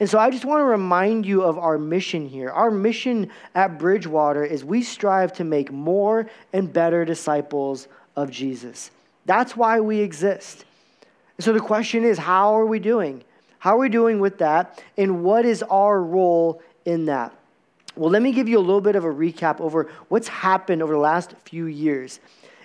And 0.01 0.09
so 0.09 0.19
I 0.19 0.31
just 0.31 0.47
want 0.47 0.61
to 0.61 0.65
remind 0.65 1.27
you 1.27 1.43
of 1.43 1.59
our 1.59 1.77
mission 1.77 2.27
here. 2.27 2.51
Our 2.51 2.71
mission 2.71 3.31
at 3.55 3.79
Bridgewater 3.79 4.43
is 4.43 4.65
we 4.65 4.83
strive 4.83 5.35
to 5.35 5.45
make 5.45 5.71
more 5.71 6.29
and 6.55 6.73
better 6.73 7.05
disciples 7.05 7.87
of 8.17 8.31
Jesus. 8.31 8.91
That's 9.27 9.55
why 9.55 9.81
we 9.81 10.01
exist. 10.01 10.65
And 11.37 11.45
so 11.45 11.53
the 11.53 11.61
question 11.61 12.05
is 12.05 12.17
how 12.17 12.59
are 12.59 12.65
we 12.65 12.79
doing? 12.79 13.23
How 13.59 13.77
are 13.77 13.81
we 13.81 13.91
doing 13.91 14.21
with 14.21 14.39
that? 14.39 14.83
And 14.97 15.23
what 15.23 15.45
is 15.45 15.63
our 15.65 16.03
role 16.03 16.63
in 16.87 17.05
that? 17.07 17.35
Well, 17.95 18.11
let 18.11 18.23
me 18.23 18.33
give 18.33 18.49
you 18.49 18.59
a 18.59 18.61
little 18.61 18.81
bit 18.81 18.97
of 18.97 19.05
a 19.05 19.13
recap 19.13 19.61
over 19.61 19.91
what's 20.09 20.29
happened 20.29 20.83
over 20.83 20.95
the 20.95 20.99
last 20.99 21.35
few 21.45 21.67
years. 21.67 22.21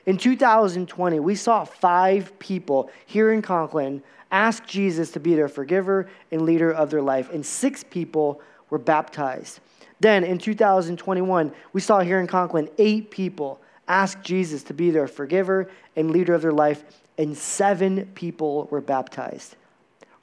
In 0.06 0.18
2020, 0.18 1.20
we 1.20 1.36
saw 1.36 1.66
five 1.66 2.38
people 2.40 2.90
here 3.06 3.34
in 3.34 3.42
Conklin 3.42 4.04
ask 4.32 4.66
Jesus 4.66 5.12
to 5.12 5.20
be 5.20 5.36
their 5.36 5.48
forgiver 5.48 6.08
and 6.32 6.42
leader 6.42 6.72
of 6.72 6.90
their 6.90 7.02
life, 7.02 7.32
and 7.32 7.46
six 7.46 7.84
people 7.84 8.42
were 8.70 8.78
baptized. 8.78 9.60
Then 10.00 10.24
in 10.24 10.38
2021, 10.38 11.52
we 11.74 11.82
saw 11.82 12.00
here 12.00 12.20
in 12.20 12.28
Conklin 12.28 12.70
eight 12.78 13.12
people 13.12 13.62
ask 13.88 14.22
Jesus 14.22 14.64
to 14.64 14.74
be 14.74 14.92
their 14.92 15.08
forgiver 15.08 15.70
and 15.96 16.12
leader 16.12 16.34
of 16.34 16.42
their 16.42 16.52
life, 16.52 16.84
and 17.18 17.38
seven 17.38 18.06
people 18.16 18.68
were 18.72 18.82
baptized. 18.82 19.56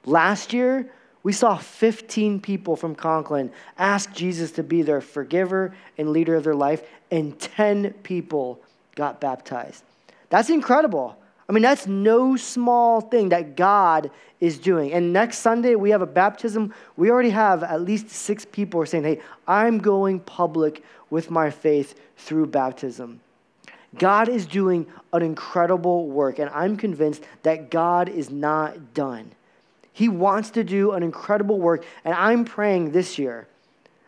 Last 0.05 0.53
year, 0.53 0.91
we 1.23 1.31
saw 1.31 1.55
15 1.57 2.41
people 2.41 2.75
from 2.75 2.95
Conklin 2.95 3.51
ask 3.77 4.11
Jesus 4.13 4.51
to 4.51 4.63
be 4.63 4.81
their 4.81 4.99
forgiver 4.99 5.73
and 5.97 6.09
leader 6.09 6.35
of 6.35 6.43
their 6.43 6.55
life, 6.55 6.83
and 7.09 7.39
10 7.39 7.93
people 8.03 8.59
got 8.95 9.21
baptized. 9.21 9.83
That's 10.29 10.49
incredible. 10.49 11.17
I 11.47 11.51
mean, 11.51 11.63
that's 11.63 11.87
no 11.87 12.35
small 12.37 13.01
thing 13.01 13.29
that 13.29 13.55
God 13.55 14.11
is 14.39 14.57
doing. 14.57 14.93
And 14.93 15.11
next 15.11 15.39
Sunday, 15.39 15.75
we 15.75 15.89
have 15.89 16.01
a 16.01 16.07
baptism. 16.07 16.73
We 16.95 17.11
already 17.11 17.31
have 17.31 17.63
at 17.63 17.81
least 17.81 18.09
six 18.09 18.45
people 18.45 18.81
are 18.81 18.85
saying, 18.85 19.03
hey, 19.03 19.19
I'm 19.47 19.79
going 19.79 20.19
public 20.21 20.83
with 21.09 21.29
my 21.29 21.49
faith 21.49 21.99
through 22.17 22.47
baptism. 22.47 23.19
God 23.97 24.29
is 24.29 24.45
doing 24.45 24.87
an 25.11 25.21
incredible 25.21 26.07
work, 26.07 26.39
and 26.39 26.49
I'm 26.49 26.77
convinced 26.77 27.23
that 27.43 27.69
God 27.69 28.09
is 28.09 28.29
not 28.29 28.93
done. 28.93 29.31
He 29.91 30.09
wants 30.09 30.49
to 30.51 30.63
do 30.63 30.91
an 30.91 31.03
incredible 31.03 31.59
work, 31.59 31.85
and 32.03 32.15
I'm 32.15 32.45
praying 32.45 32.91
this 32.91 33.19
year 33.19 33.47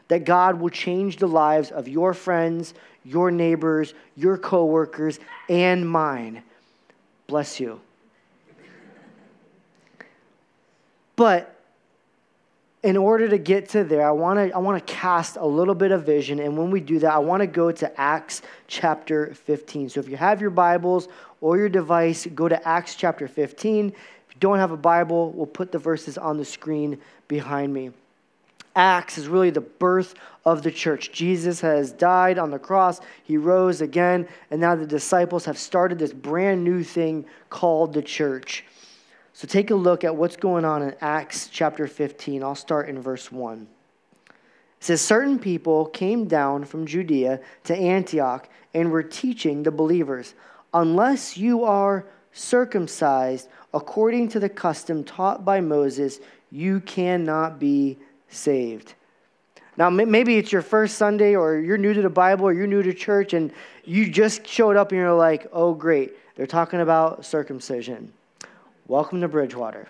that 0.07 0.23
God 0.23 0.59
will 0.59 0.69
change 0.69 1.17
the 1.17 1.27
lives 1.27 1.69
of 1.71 1.87
your 1.87 2.13
friends, 2.13 2.73
your 3.03 3.29
neighbors, 3.29 3.93
your 4.15 4.37
coworkers, 4.37 5.19
and 5.49 5.87
mine. 5.87 6.43
Bless 7.27 7.59
you. 7.59 7.79
But 11.15 11.55
in 12.83 12.97
order 12.97 13.27
to 13.27 13.37
get 13.37 13.69
to 13.69 13.83
there, 13.83 14.07
I 14.07 14.11
want 14.11 14.37
to 14.37 14.55
I 14.55 14.59
want 14.59 14.85
to 14.85 14.93
cast 14.93 15.37
a 15.37 15.45
little 15.45 15.73
bit 15.73 15.91
of 15.91 16.05
vision, 16.05 16.39
and 16.39 16.55
when 16.57 16.69
we 16.69 16.79
do 16.79 16.99
that, 16.99 17.11
I 17.11 17.17
want 17.17 17.41
to 17.41 17.47
go 17.47 17.71
to 17.71 17.99
Acts 17.99 18.41
chapter 18.67 19.33
15. 19.33 19.89
So 19.89 19.99
if 19.99 20.07
you 20.07 20.17
have 20.17 20.39
your 20.39 20.51
Bibles 20.51 21.07
or 21.41 21.57
your 21.57 21.69
device, 21.69 22.27
go 22.35 22.47
to 22.47 22.67
Acts 22.67 22.95
chapter 22.95 23.27
15. 23.27 23.87
If 23.87 23.95
you 23.95 24.39
don't 24.39 24.59
have 24.59 24.71
a 24.71 24.77
Bible, 24.77 25.31
we'll 25.31 25.47
put 25.47 25.71
the 25.71 25.79
verses 25.79 26.17
on 26.17 26.37
the 26.37 26.45
screen 26.45 26.99
behind 27.27 27.73
me. 27.73 27.91
Acts 28.75 29.17
is 29.17 29.27
really 29.27 29.49
the 29.49 29.61
birth 29.61 30.15
of 30.45 30.61
the 30.61 30.71
church. 30.71 31.11
Jesus 31.11 31.61
has 31.61 31.91
died 31.91 32.37
on 32.37 32.51
the 32.51 32.59
cross, 32.59 33.01
he 33.23 33.37
rose 33.37 33.81
again, 33.81 34.27
and 34.51 34.61
now 34.61 34.75
the 34.75 34.85
disciples 34.85 35.45
have 35.45 35.57
started 35.57 35.97
this 35.97 36.13
brand 36.13 36.63
new 36.63 36.83
thing 36.83 37.25
called 37.49 37.93
the 37.93 38.01
church. 38.01 38.65
So 39.33 39.47
take 39.47 39.71
a 39.71 39.75
look 39.75 40.03
at 40.03 40.15
what's 40.15 40.37
going 40.37 40.65
on 40.65 40.81
in 40.81 40.95
Acts 41.01 41.49
chapter 41.49 41.87
15. 41.87 42.43
I'll 42.43 42.55
start 42.55 42.87
in 42.87 43.01
verse 43.01 43.31
1. 43.31 43.67
It 44.27 44.33
says, 44.79 45.01
Certain 45.01 45.39
people 45.39 45.87
came 45.87 46.27
down 46.27 46.63
from 46.65 46.85
Judea 46.85 47.41
to 47.65 47.75
Antioch 47.75 48.47
and 48.73 48.91
were 48.91 49.03
teaching 49.03 49.63
the 49.63 49.71
believers, 49.71 50.35
Unless 50.73 51.37
you 51.37 51.63
are 51.63 52.05
circumcised 52.33 53.47
according 53.73 54.29
to 54.29 54.39
the 54.39 54.49
custom 54.49 55.03
taught 55.03 55.43
by 55.43 55.61
Moses, 55.61 56.19
you 56.51 56.81
cannot 56.81 57.59
be 57.59 57.97
saved. 58.35 58.93
Now, 59.77 59.89
maybe 59.89 60.37
it's 60.37 60.51
your 60.51 60.61
first 60.61 60.97
Sunday, 60.97 61.35
or 61.35 61.57
you're 61.57 61.77
new 61.77 61.93
to 61.93 62.01
the 62.01 62.09
Bible, 62.09 62.45
or 62.45 62.53
you're 62.53 62.67
new 62.67 62.81
to 62.81 62.93
church, 62.93 63.33
and 63.33 63.51
you 63.83 64.09
just 64.09 64.47
showed 64.47 64.77
up 64.77 64.91
and 64.91 64.99
you're 64.99 65.13
like, 65.13 65.47
oh, 65.51 65.73
great, 65.73 66.13
they're 66.35 66.47
talking 66.47 66.79
about 66.79 67.25
circumcision. 67.25 68.13
Welcome 68.87 69.19
to 69.21 69.27
Bridgewater. 69.27 69.89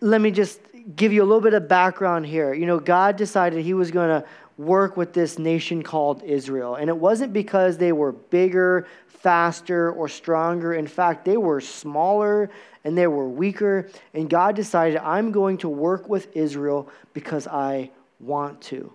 Let 0.00 0.20
me 0.20 0.30
just 0.30 0.60
give 0.96 1.12
you 1.12 1.22
a 1.22 1.24
little 1.24 1.40
bit 1.40 1.54
of 1.54 1.68
background 1.68 2.26
here. 2.26 2.52
You 2.52 2.66
know, 2.66 2.78
God 2.78 3.16
decided 3.16 3.64
He 3.64 3.74
was 3.74 3.90
going 3.90 4.08
to 4.08 4.28
work 4.60 4.96
with 4.96 5.14
this 5.14 5.38
nation 5.38 5.82
called 5.82 6.22
Israel. 6.22 6.74
And 6.74 6.90
it 6.90 6.96
wasn't 6.96 7.32
because 7.32 7.78
they 7.78 7.92
were 7.92 8.12
bigger, 8.12 8.86
faster, 9.08 9.90
or 9.90 10.08
stronger. 10.08 10.74
In 10.74 10.86
fact, 10.86 11.24
they 11.24 11.36
were 11.36 11.60
smaller 11.60 12.50
and 12.84 12.96
they 12.96 13.06
were 13.06 13.28
weaker. 13.28 13.88
And 14.12 14.28
God 14.28 14.56
decided, 14.56 14.98
I'm 14.98 15.32
going 15.32 15.58
to 15.58 15.68
work 15.68 16.08
with 16.08 16.34
Israel 16.36 16.88
because 17.14 17.46
I 17.46 17.90
want 18.20 18.60
to. 18.62 18.92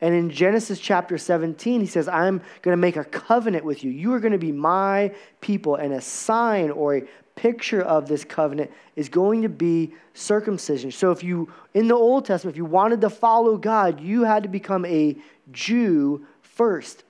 And 0.00 0.14
in 0.14 0.30
Genesis 0.30 0.78
chapter 0.78 1.18
17, 1.18 1.80
he 1.80 1.86
says, 1.86 2.06
I'm 2.06 2.38
going 2.62 2.72
to 2.72 2.80
make 2.80 2.96
a 2.96 3.04
covenant 3.04 3.64
with 3.64 3.82
you. 3.82 3.90
You 3.90 4.14
are 4.14 4.20
going 4.20 4.32
to 4.32 4.38
be 4.38 4.52
my 4.52 5.12
people. 5.40 5.74
And 5.74 5.92
a 5.92 6.00
sign 6.00 6.70
or 6.70 6.98
a 6.98 7.02
picture 7.38 7.80
of 7.80 8.08
this 8.08 8.24
covenant 8.24 8.68
is 8.96 9.08
going 9.08 9.42
to 9.42 9.48
be 9.48 9.94
circumcision. 10.12 10.90
So 10.90 11.12
if 11.12 11.22
you, 11.22 11.48
in 11.72 11.86
the 11.86 11.94
Old 11.94 12.24
Testament, 12.24 12.54
if 12.54 12.58
you 12.58 12.64
wanted 12.64 13.00
to 13.02 13.10
follow 13.10 13.56
God, 13.56 14.00
you 14.00 14.24
had 14.24 14.42
to 14.42 14.48
become 14.48 14.84
a 14.84 15.16
Jew 15.52 16.26
first. 16.42 17.04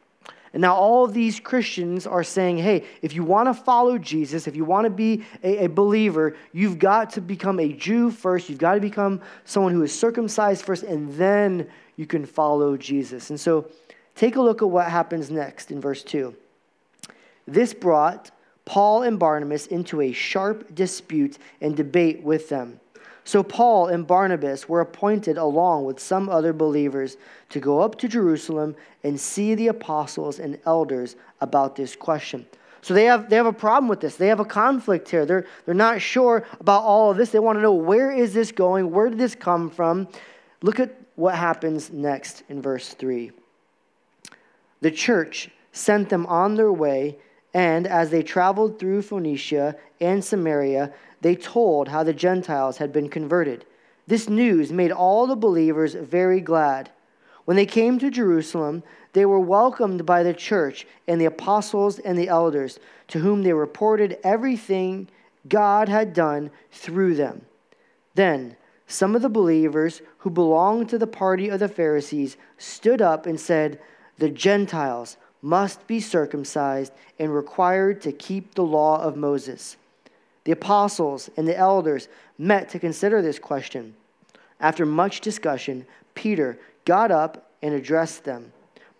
And 0.52 0.60
now 0.60 0.74
all 0.74 1.06
these 1.06 1.40
Christians 1.40 2.06
are 2.06 2.22
saying, 2.22 2.58
hey, 2.58 2.84
if 3.00 3.14
you 3.14 3.24
want 3.24 3.48
to 3.48 3.54
follow 3.54 3.96
Jesus, 3.96 4.46
if 4.46 4.54
you 4.54 4.66
want 4.66 4.84
to 4.84 4.90
be 4.90 5.24
a, 5.42 5.64
a, 5.64 5.68
believer, 5.68 6.36
you've 6.52 6.78
got 6.78 7.10
to 7.10 7.22
become 7.22 7.58
a 7.58 7.72
Jew 7.72 8.10
first. 8.10 8.50
You've 8.50 8.58
got 8.58 8.74
to 8.74 8.80
become 8.80 9.22
someone 9.46 9.72
who 9.72 9.82
is 9.82 9.98
circumcised 9.98 10.62
first, 10.62 10.82
and 10.82 11.10
then 11.14 11.68
you 11.96 12.06
can 12.06 12.26
follow 12.26 12.76
Jesus. 12.76 13.30
And 13.30 13.40
so 13.40 13.70
take 14.14 14.36
a 14.36 14.42
look 14.42 14.60
at 14.60 14.68
what 14.68 14.90
happens 14.90 15.30
next 15.30 15.70
in 15.70 15.80
verse 15.80 16.02
2. 16.02 16.34
This 17.46 17.72
brought 17.72 18.30
Paul 18.68 19.04
and 19.04 19.18
Barnabas 19.18 19.66
into 19.68 20.02
a 20.02 20.12
sharp 20.12 20.74
dispute 20.74 21.38
and 21.62 21.74
debate 21.74 22.22
with 22.22 22.50
them. 22.50 22.78
So 23.24 23.42
Paul 23.42 23.86
and 23.86 24.06
Barnabas 24.06 24.68
were 24.68 24.82
appointed 24.82 25.38
along 25.38 25.86
with 25.86 25.98
some 25.98 26.28
other 26.28 26.52
believers 26.52 27.16
to 27.48 27.60
go 27.60 27.80
up 27.80 27.96
to 27.96 28.08
Jerusalem 28.08 28.76
and 29.02 29.18
see 29.18 29.54
the 29.54 29.68
apostles 29.68 30.38
and 30.38 30.58
elders 30.66 31.16
about 31.40 31.76
this 31.76 31.96
question. 31.96 32.44
So 32.82 32.92
they 32.92 33.06
have, 33.06 33.30
they 33.30 33.36
have 33.36 33.46
a 33.46 33.54
problem 33.54 33.88
with 33.88 34.00
this. 34.00 34.16
They 34.16 34.28
have 34.28 34.38
a 34.40 34.44
conflict 34.44 35.08
here. 35.08 35.24
They're, 35.24 35.46
they're 35.64 35.74
not 35.74 36.02
sure 36.02 36.46
about 36.60 36.82
all 36.82 37.10
of 37.10 37.16
this. 37.16 37.30
They 37.30 37.38
want 37.38 37.56
to 37.56 37.62
know 37.62 37.72
where 37.72 38.12
is 38.12 38.34
this 38.34 38.52
going? 38.52 38.90
Where 38.90 39.08
did 39.08 39.18
this 39.18 39.34
come 39.34 39.70
from? 39.70 40.08
Look 40.60 40.78
at 40.78 40.94
what 41.16 41.34
happens 41.34 41.90
next 41.90 42.42
in 42.50 42.60
verse 42.60 42.90
3. 42.90 43.32
The 44.82 44.90
church 44.90 45.48
sent 45.72 46.10
them 46.10 46.26
on 46.26 46.54
their 46.54 46.72
way, 46.72 47.16
and 47.58 47.88
as 47.88 48.10
they 48.10 48.22
traveled 48.22 48.78
through 48.78 49.02
Phoenicia 49.02 49.74
and 50.00 50.24
Samaria, 50.24 50.92
they 51.22 51.34
told 51.34 51.88
how 51.88 52.04
the 52.04 52.12
Gentiles 52.12 52.76
had 52.76 52.92
been 52.92 53.08
converted. 53.08 53.64
This 54.06 54.28
news 54.28 54.70
made 54.72 54.92
all 54.92 55.26
the 55.26 55.34
believers 55.34 55.94
very 55.94 56.40
glad. 56.40 56.88
When 57.46 57.56
they 57.56 57.66
came 57.66 57.98
to 57.98 58.12
Jerusalem, 58.12 58.84
they 59.12 59.26
were 59.26 59.40
welcomed 59.40 60.06
by 60.06 60.22
the 60.22 60.34
church 60.34 60.86
and 61.08 61.20
the 61.20 61.24
apostles 61.24 61.98
and 61.98 62.16
the 62.16 62.28
elders, 62.28 62.78
to 63.08 63.18
whom 63.18 63.42
they 63.42 63.52
reported 63.52 64.18
everything 64.22 65.08
God 65.48 65.88
had 65.88 66.12
done 66.12 66.52
through 66.70 67.16
them. 67.16 67.44
Then 68.14 68.56
some 68.86 69.16
of 69.16 69.22
the 69.22 69.28
believers 69.28 70.00
who 70.18 70.30
belonged 70.30 70.90
to 70.90 70.98
the 70.98 71.08
party 71.08 71.48
of 71.48 71.58
the 71.58 71.68
Pharisees 71.68 72.36
stood 72.56 73.02
up 73.02 73.26
and 73.26 73.40
said, 73.40 73.80
The 74.18 74.30
Gentiles 74.30 75.16
must 75.42 75.86
be 75.86 76.00
circumcised 76.00 76.92
and 77.18 77.34
required 77.34 78.00
to 78.02 78.12
keep 78.12 78.54
the 78.54 78.64
law 78.64 79.00
of 79.02 79.16
Moses. 79.16 79.76
the 80.44 80.52
apostles 80.52 81.28
and 81.36 81.46
the 81.46 81.56
elders 81.56 82.08
met 82.38 82.70
to 82.70 82.78
consider 82.78 83.20
this 83.20 83.38
question. 83.38 83.94
After 84.60 84.86
much 84.86 85.20
discussion, 85.20 85.86
Peter 86.14 86.58
got 86.86 87.10
up 87.10 87.50
and 87.60 87.74
addressed 87.74 88.24
them 88.24 88.52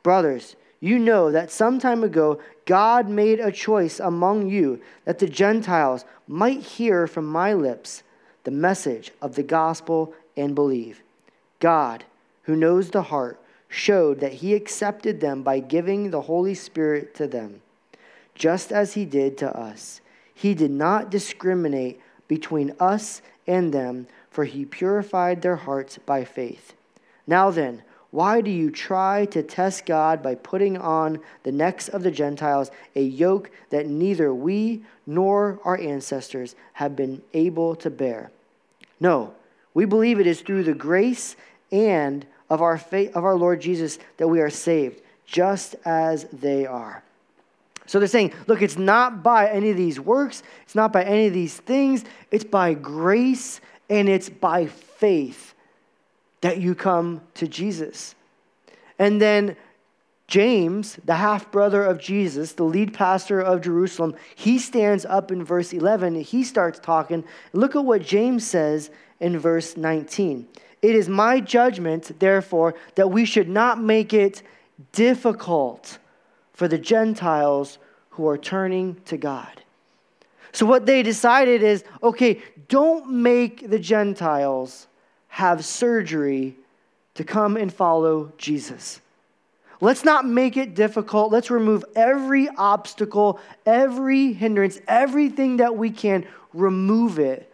Brothers, 0.02 0.56
you 0.80 0.98
know 0.98 1.30
that 1.32 1.50
some 1.50 1.78
time 1.78 2.04
ago 2.04 2.40
God 2.64 3.08
made 3.08 3.40
a 3.40 3.52
choice 3.52 4.00
among 4.00 4.48
you 4.48 4.80
that 5.04 5.18
the 5.18 5.28
Gentiles 5.28 6.04
might 6.26 6.60
hear 6.60 7.06
from 7.06 7.26
my 7.26 7.52
lips 7.52 8.02
the 8.44 8.50
message 8.50 9.10
of 9.20 9.34
the 9.34 9.42
gospel 9.42 10.14
and 10.36 10.54
believe. 10.54 11.02
God, 11.60 12.04
who 12.44 12.56
knows 12.56 12.90
the 12.90 13.02
heart, 13.02 13.38
showed 13.68 14.20
that 14.20 14.34
he 14.34 14.54
accepted 14.54 15.20
them 15.20 15.42
by 15.42 15.60
giving 15.60 16.10
the 16.10 16.22
Holy 16.22 16.54
Spirit 16.54 17.14
to 17.14 17.26
them, 17.26 17.60
just 18.34 18.72
as 18.72 18.94
he 18.94 19.04
did 19.04 19.36
to 19.38 19.56
us. 19.56 20.00
He 20.34 20.54
did 20.54 20.70
not 20.70 21.10
discriminate 21.10 22.00
between 22.28 22.74
us 22.80 23.22
and 23.46 23.72
them, 23.72 24.06
for 24.30 24.44
he 24.44 24.64
purified 24.64 25.42
their 25.42 25.56
hearts 25.56 25.98
by 25.98 26.24
faith. 26.24 26.74
Now 27.26 27.50
then, 27.50 27.82
why 28.10 28.40
do 28.40 28.50
you 28.50 28.70
try 28.70 29.26
to 29.26 29.42
test 29.42 29.84
God 29.84 30.22
by 30.22 30.34
putting 30.34 30.78
on 30.78 31.20
the 31.42 31.52
necks 31.52 31.88
of 31.88 32.02
the 32.02 32.10
Gentiles 32.10 32.70
a 32.94 33.02
yoke 33.02 33.50
that 33.68 33.86
neither 33.86 34.32
we 34.32 34.82
nor 35.06 35.60
our 35.64 35.78
ancestors 35.78 36.54
have 36.74 36.96
been 36.96 37.20
able 37.34 37.76
to 37.76 37.90
bear? 37.90 38.30
No, 38.98 39.34
we 39.74 39.84
believe 39.84 40.18
it 40.18 40.26
is 40.26 40.40
through 40.40 40.64
the 40.64 40.74
grace 40.74 41.36
and 41.70 42.26
of 42.50 42.62
our 42.62 42.78
faith 42.78 43.14
of 43.14 43.24
our 43.24 43.36
Lord 43.36 43.60
Jesus 43.60 43.98
that 44.16 44.28
we 44.28 44.40
are 44.40 44.50
saved, 44.50 45.00
just 45.26 45.76
as 45.84 46.24
they 46.32 46.66
are. 46.66 47.02
So 47.86 47.98
they're 47.98 48.08
saying, 48.08 48.34
look, 48.46 48.60
it's 48.60 48.76
not 48.76 49.22
by 49.22 49.48
any 49.48 49.70
of 49.70 49.76
these 49.76 49.98
works, 49.98 50.42
it's 50.62 50.74
not 50.74 50.92
by 50.92 51.04
any 51.04 51.26
of 51.26 51.32
these 51.32 51.56
things, 51.56 52.04
it's 52.30 52.44
by 52.44 52.74
grace 52.74 53.60
and 53.88 54.08
it's 54.08 54.28
by 54.28 54.66
faith 54.66 55.54
that 56.42 56.58
you 56.58 56.74
come 56.74 57.22
to 57.34 57.48
Jesus. 57.48 58.14
And 58.98 59.20
then 59.20 59.56
James, 60.26 60.98
the 61.06 61.14
half 61.14 61.50
brother 61.50 61.82
of 61.82 61.98
Jesus, 61.98 62.52
the 62.52 62.64
lead 62.64 62.92
pastor 62.92 63.40
of 63.40 63.62
Jerusalem, 63.62 64.14
he 64.34 64.58
stands 64.58 65.06
up 65.06 65.32
in 65.32 65.42
verse 65.42 65.72
11. 65.72 66.16
He 66.16 66.44
starts 66.44 66.78
talking. 66.78 67.24
Look 67.54 67.74
at 67.74 67.84
what 67.84 68.02
James 68.02 68.46
says 68.46 68.90
in 69.20 69.38
verse 69.38 69.76
19. 69.76 70.46
It 70.80 70.94
is 70.94 71.08
my 71.08 71.40
judgment, 71.40 72.18
therefore, 72.20 72.74
that 72.94 73.10
we 73.10 73.24
should 73.24 73.48
not 73.48 73.80
make 73.80 74.12
it 74.12 74.42
difficult 74.92 75.98
for 76.52 76.68
the 76.68 76.78
Gentiles 76.78 77.78
who 78.10 78.28
are 78.28 78.38
turning 78.38 78.96
to 79.06 79.16
God. 79.16 79.62
So, 80.52 80.66
what 80.66 80.86
they 80.86 81.02
decided 81.02 81.62
is 81.62 81.84
okay, 82.02 82.42
don't 82.68 83.10
make 83.10 83.68
the 83.68 83.78
Gentiles 83.78 84.86
have 85.28 85.64
surgery 85.64 86.56
to 87.14 87.24
come 87.24 87.56
and 87.56 87.72
follow 87.72 88.32
Jesus. 88.38 89.00
Let's 89.80 90.04
not 90.04 90.26
make 90.26 90.56
it 90.56 90.74
difficult. 90.74 91.30
Let's 91.30 91.50
remove 91.50 91.84
every 91.94 92.48
obstacle, 92.48 93.38
every 93.64 94.32
hindrance, 94.32 94.80
everything 94.88 95.58
that 95.58 95.76
we 95.76 95.90
can, 95.90 96.26
remove 96.52 97.18
it 97.18 97.52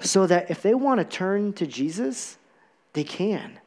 so 0.00 0.26
that 0.26 0.50
if 0.50 0.62
they 0.62 0.74
want 0.74 0.98
to 0.98 1.04
turn 1.04 1.52
to 1.54 1.66
Jesus, 1.66 2.36
they 2.92 3.04
can. 3.04 3.58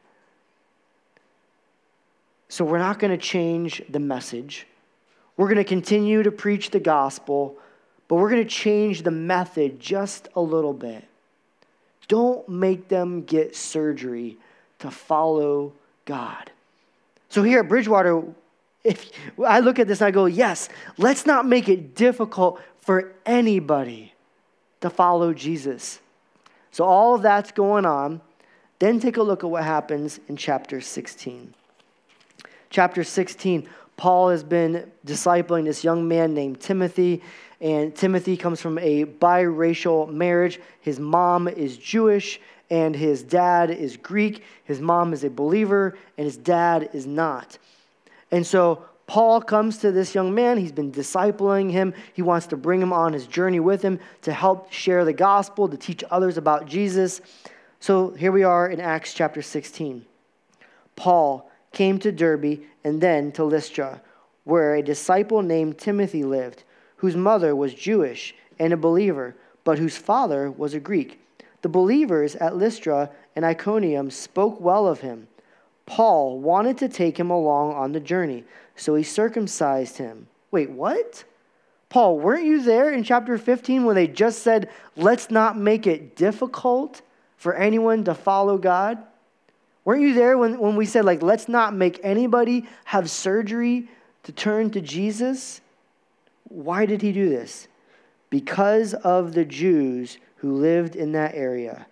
So 2.48 2.64
we're 2.64 2.78
not 2.78 2.98
going 2.98 3.10
to 3.10 3.22
change 3.22 3.82
the 3.88 3.98
message. 3.98 4.66
We're 5.36 5.46
going 5.46 5.56
to 5.56 5.64
continue 5.64 6.22
to 6.22 6.32
preach 6.32 6.70
the 6.70 6.80
gospel, 6.80 7.56
but 8.08 8.16
we're 8.16 8.30
going 8.30 8.42
to 8.42 8.48
change 8.48 9.02
the 9.02 9.10
method 9.10 9.78
just 9.80 10.28
a 10.34 10.40
little 10.40 10.72
bit. 10.72 11.04
Don't 12.08 12.48
make 12.48 12.88
them 12.88 13.22
get 13.22 13.54
surgery 13.54 14.38
to 14.78 14.90
follow 14.90 15.72
God. 16.06 16.50
So 17.28 17.42
here 17.42 17.60
at 17.60 17.68
Bridgewater, 17.68 18.22
if 18.82 19.10
I 19.46 19.60
look 19.60 19.78
at 19.78 19.86
this 19.86 20.00
I 20.00 20.10
go, 20.10 20.24
yes, 20.24 20.70
let's 20.96 21.26
not 21.26 21.46
make 21.46 21.68
it 21.68 21.94
difficult 21.94 22.60
for 22.80 23.12
anybody 23.26 24.14
to 24.80 24.88
follow 24.88 25.34
Jesus. 25.34 26.00
So 26.70 26.84
all 26.84 27.14
of 27.14 27.22
that's 27.22 27.52
going 27.52 27.86
on. 27.86 28.20
Then 28.78 29.00
take 29.00 29.16
a 29.16 29.22
look 29.22 29.42
at 29.42 29.50
what 29.50 29.64
happens 29.64 30.20
in 30.28 30.36
chapter 30.36 30.80
16. 30.80 31.54
Chapter 32.70 33.02
16, 33.02 33.68
Paul 33.96 34.28
has 34.28 34.44
been 34.44 34.90
discipling 35.04 35.64
this 35.64 35.82
young 35.82 36.06
man 36.06 36.34
named 36.34 36.60
Timothy, 36.60 37.22
and 37.60 37.94
Timothy 37.94 38.36
comes 38.36 38.60
from 38.60 38.78
a 38.78 39.04
biracial 39.04 40.08
marriage. 40.12 40.60
His 40.80 41.00
mom 41.00 41.48
is 41.48 41.76
Jewish, 41.76 42.40
and 42.70 42.94
his 42.94 43.22
dad 43.22 43.70
is 43.70 43.96
Greek. 43.96 44.44
His 44.64 44.80
mom 44.80 45.12
is 45.12 45.24
a 45.24 45.30
believer, 45.30 45.98
and 46.16 46.24
his 46.24 46.36
dad 46.36 46.90
is 46.92 47.06
not. 47.06 47.58
And 48.30 48.46
so 48.46 48.84
Paul 49.08 49.40
comes 49.40 49.78
to 49.78 49.90
this 49.90 50.14
young 50.14 50.34
man. 50.34 50.58
He's 50.58 50.70
been 50.70 50.92
discipling 50.92 51.72
him. 51.72 51.94
He 52.12 52.20
wants 52.20 52.46
to 52.48 52.58
bring 52.58 52.82
him 52.82 52.92
on 52.92 53.14
his 53.14 53.26
journey 53.26 53.58
with 53.58 53.80
him 53.80 53.98
to 54.22 54.34
help 54.34 54.70
share 54.70 55.06
the 55.06 55.14
gospel, 55.14 55.66
to 55.66 55.78
teach 55.78 56.04
others 56.10 56.36
about 56.36 56.66
Jesus. 56.66 57.22
So 57.80 58.10
here 58.10 58.32
we 58.32 58.42
are 58.44 58.68
in 58.68 58.82
Acts 58.82 59.14
chapter 59.14 59.40
16. 59.40 60.04
Paul 60.94 61.50
came 61.72 61.98
to 62.00 62.12
Derbe 62.12 62.60
and 62.84 63.00
then 63.00 63.32
to 63.32 63.44
Lystra, 63.44 64.02
where 64.44 64.74
a 64.74 64.82
disciple 64.82 65.40
named 65.40 65.78
Timothy 65.78 66.22
lived, 66.22 66.64
whose 66.96 67.16
mother 67.16 67.56
was 67.56 67.72
Jewish 67.72 68.34
and 68.58 68.74
a 68.74 68.76
believer, 68.76 69.34
but 69.64 69.78
whose 69.78 69.96
father 69.96 70.50
was 70.50 70.74
a 70.74 70.80
Greek. 70.80 71.18
The 71.62 71.70
believers 71.70 72.36
at 72.36 72.56
Lystra 72.56 73.08
and 73.34 73.46
Iconium 73.46 74.10
spoke 74.10 74.60
well 74.60 74.86
of 74.86 75.00
him. 75.00 75.28
Paul 75.88 76.38
wanted 76.38 76.76
to 76.78 76.88
take 76.88 77.18
him 77.18 77.30
along 77.30 77.72
on 77.72 77.92
the 77.92 78.00
journey, 78.00 78.44
so 78.76 78.94
he 78.94 79.02
circumcised 79.02 79.96
him. 79.96 80.28
Wait, 80.50 80.70
what? 80.70 81.24
Paul, 81.88 82.18
weren't 82.18 82.44
you 82.44 82.62
there 82.62 82.92
in 82.92 83.02
chapter 83.02 83.38
15 83.38 83.86
when 83.86 83.94
they 83.94 84.06
just 84.06 84.42
said, 84.42 84.68
let's 84.96 85.30
not 85.30 85.56
make 85.56 85.86
it 85.86 86.14
difficult 86.14 87.00
for 87.38 87.54
anyone 87.54 88.04
to 88.04 88.14
follow 88.14 88.58
God? 88.58 88.98
Weren't 89.86 90.02
you 90.02 90.12
there 90.12 90.36
when, 90.36 90.58
when 90.58 90.76
we 90.76 90.84
said, 90.84 91.06
like, 91.06 91.22
let's 91.22 91.48
not 91.48 91.74
make 91.74 91.98
anybody 92.02 92.68
have 92.84 93.08
surgery 93.08 93.88
to 94.24 94.32
turn 94.32 94.68
to 94.72 94.82
Jesus? 94.82 95.62
Why 96.44 96.84
did 96.84 97.00
he 97.00 97.12
do 97.12 97.30
this? 97.30 97.66
Because 98.28 98.92
of 98.92 99.32
the 99.32 99.46
Jews 99.46 100.18
who 100.36 100.52
lived 100.52 100.96
in 100.96 101.12
that 101.12 101.34
area. 101.34 101.86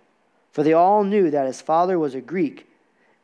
For 0.52 0.62
they 0.62 0.74
all 0.74 1.02
knew 1.02 1.30
that 1.30 1.46
his 1.46 1.62
father 1.62 1.98
was 1.98 2.14
a 2.14 2.20
Greek. 2.20 2.68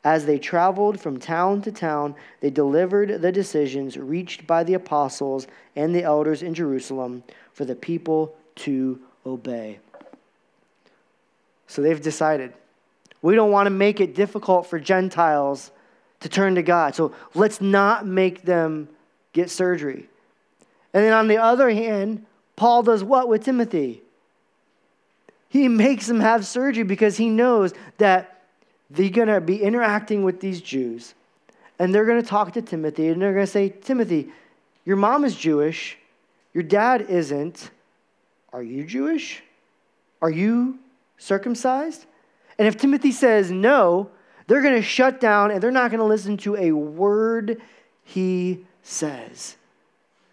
As 0.04 0.26
they 0.26 0.38
traveled 0.38 1.00
from 1.00 1.20
town 1.20 1.62
to 1.62 1.72
town, 1.72 2.16
they 2.40 2.50
delivered 2.50 3.22
the 3.22 3.30
decisions 3.30 3.96
reached 3.96 4.46
by 4.46 4.64
the 4.64 4.74
apostles 4.74 5.46
and 5.76 5.94
the 5.94 6.02
elders 6.02 6.42
in 6.42 6.54
Jerusalem 6.54 7.22
for 7.52 7.64
the 7.64 7.76
people 7.76 8.34
to 8.56 8.98
obey. 9.24 9.78
So 11.68 11.82
they've 11.82 12.02
decided. 12.02 12.52
We 13.22 13.36
don't 13.36 13.52
want 13.52 13.66
to 13.66 13.70
make 13.70 14.00
it 14.00 14.16
difficult 14.16 14.66
for 14.66 14.80
Gentiles 14.80 15.70
to 16.20 16.28
turn 16.28 16.56
to 16.56 16.62
God. 16.62 16.94
So 16.96 17.14
let's 17.34 17.60
not 17.60 18.04
make 18.04 18.42
them 18.42 18.88
get 19.32 19.50
surgery. 19.50 20.08
And 20.92 21.04
then 21.04 21.12
on 21.12 21.28
the 21.28 21.38
other 21.38 21.70
hand, 21.70 22.26
Paul 22.56 22.82
does 22.82 23.02
what 23.04 23.28
with 23.28 23.44
Timothy? 23.44 24.02
He 25.48 25.68
makes 25.68 26.08
him 26.08 26.20
have 26.20 26.44
surgery 26.44 26.84
because 26.84 27.16
he 27.16 27.28
knows 27.28 27.72
that 27.98 28.31
they're 28.94 29.10
going 29.10 29.28
to 29.28 29.40
be 29.40 29.62
interacting 29.62 30.22
with 30.22 30.40
these 30.40 30.60
Jews 30.60 31.14
and 31.78 31.94
they're 31.94 32.04
going 32.04 32.20
to 32.20 32.28
talk 32.28 32.52
to 32.52 32.62
Timothy 32.62 33.08
and 33.08 33.20
they're 33.20 33.32
going 33.32 33.46
to 33.46 33.50
say, 33.50 33.68
Timothy, 33.68 34.28
your 34.84 34.96
mom 34.96 35.24
is 35.24 35.34
Jewish, 35.34 35.96
your 36.52 36.62
dad 36.62 37.02
isn't. 37.02 37.70
Are 38.52 38.62
you 38.62 38.84
Jewish? 38.84 39.42
Are 40.20 40.30
you 40.30 40.78
circumcised? 41.16 42.04
And 42.58 42.68
if 42.68 42.76
Timothy 42.76 43.12
says 43.12 43.50
no, 43.50 44.10
they're 44.46 44.62
going 44.62 44.74
to 44.74 44.82
shut 44.82 45.20
down 45.20 45.50
and 45.50 45.62
they're 45.62 45.70
not 45.70 45.90
going 45.90 46.00
to 46.00 46.06
listen 46.06 46.36
to 46.38 46.56
a 46.56 46.72
word 46.72 47.60
he 48.04 48.66
says. 48.82 49.56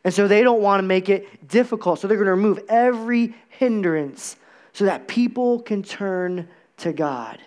And 0.03 0.13
so 0.13 0.27
they 0.27 0.43
don't 0.43 0.61
want 0.61 0.81
to 0.81 0.87
make 0.87 1.09
it 1.09 1.47
difficult. 1.47 1.99
So 1.99 2.07
they're 2.07 2.17
going 2.17 2.25
to 2.25 2.31
remove 2.31 2.59
every 2.67 3.35
hindrance 3.49 4.35
so 4.73 4.85
that 4.85 5.07
people 5.07 5.61
can 5.61 5.83
turn 5.83 6.47
to 6.77 6.93
God. 6.93 7.39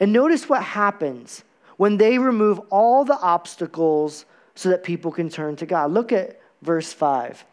And 0.00 0.12
notice 0.12 0.48
what 0.48 0.62
happens 0.62 1.44
when 1.76 1.96
they 1.96 2.18
remove 2.18 2.60
all 2.70 3.04
the 3.04 3.18
obstacles 3.18 4.24
so 4.54 4.68
that 4.68 4.84
people 4.84 5.10
can 5.10 5.28
turn 5.28 5.56
to 5.56 5.66
God. 5.66 5.90
Look 5.90 6.12
at 6.12 6.40
verse 6.62 6.92
5. 6.92 7.44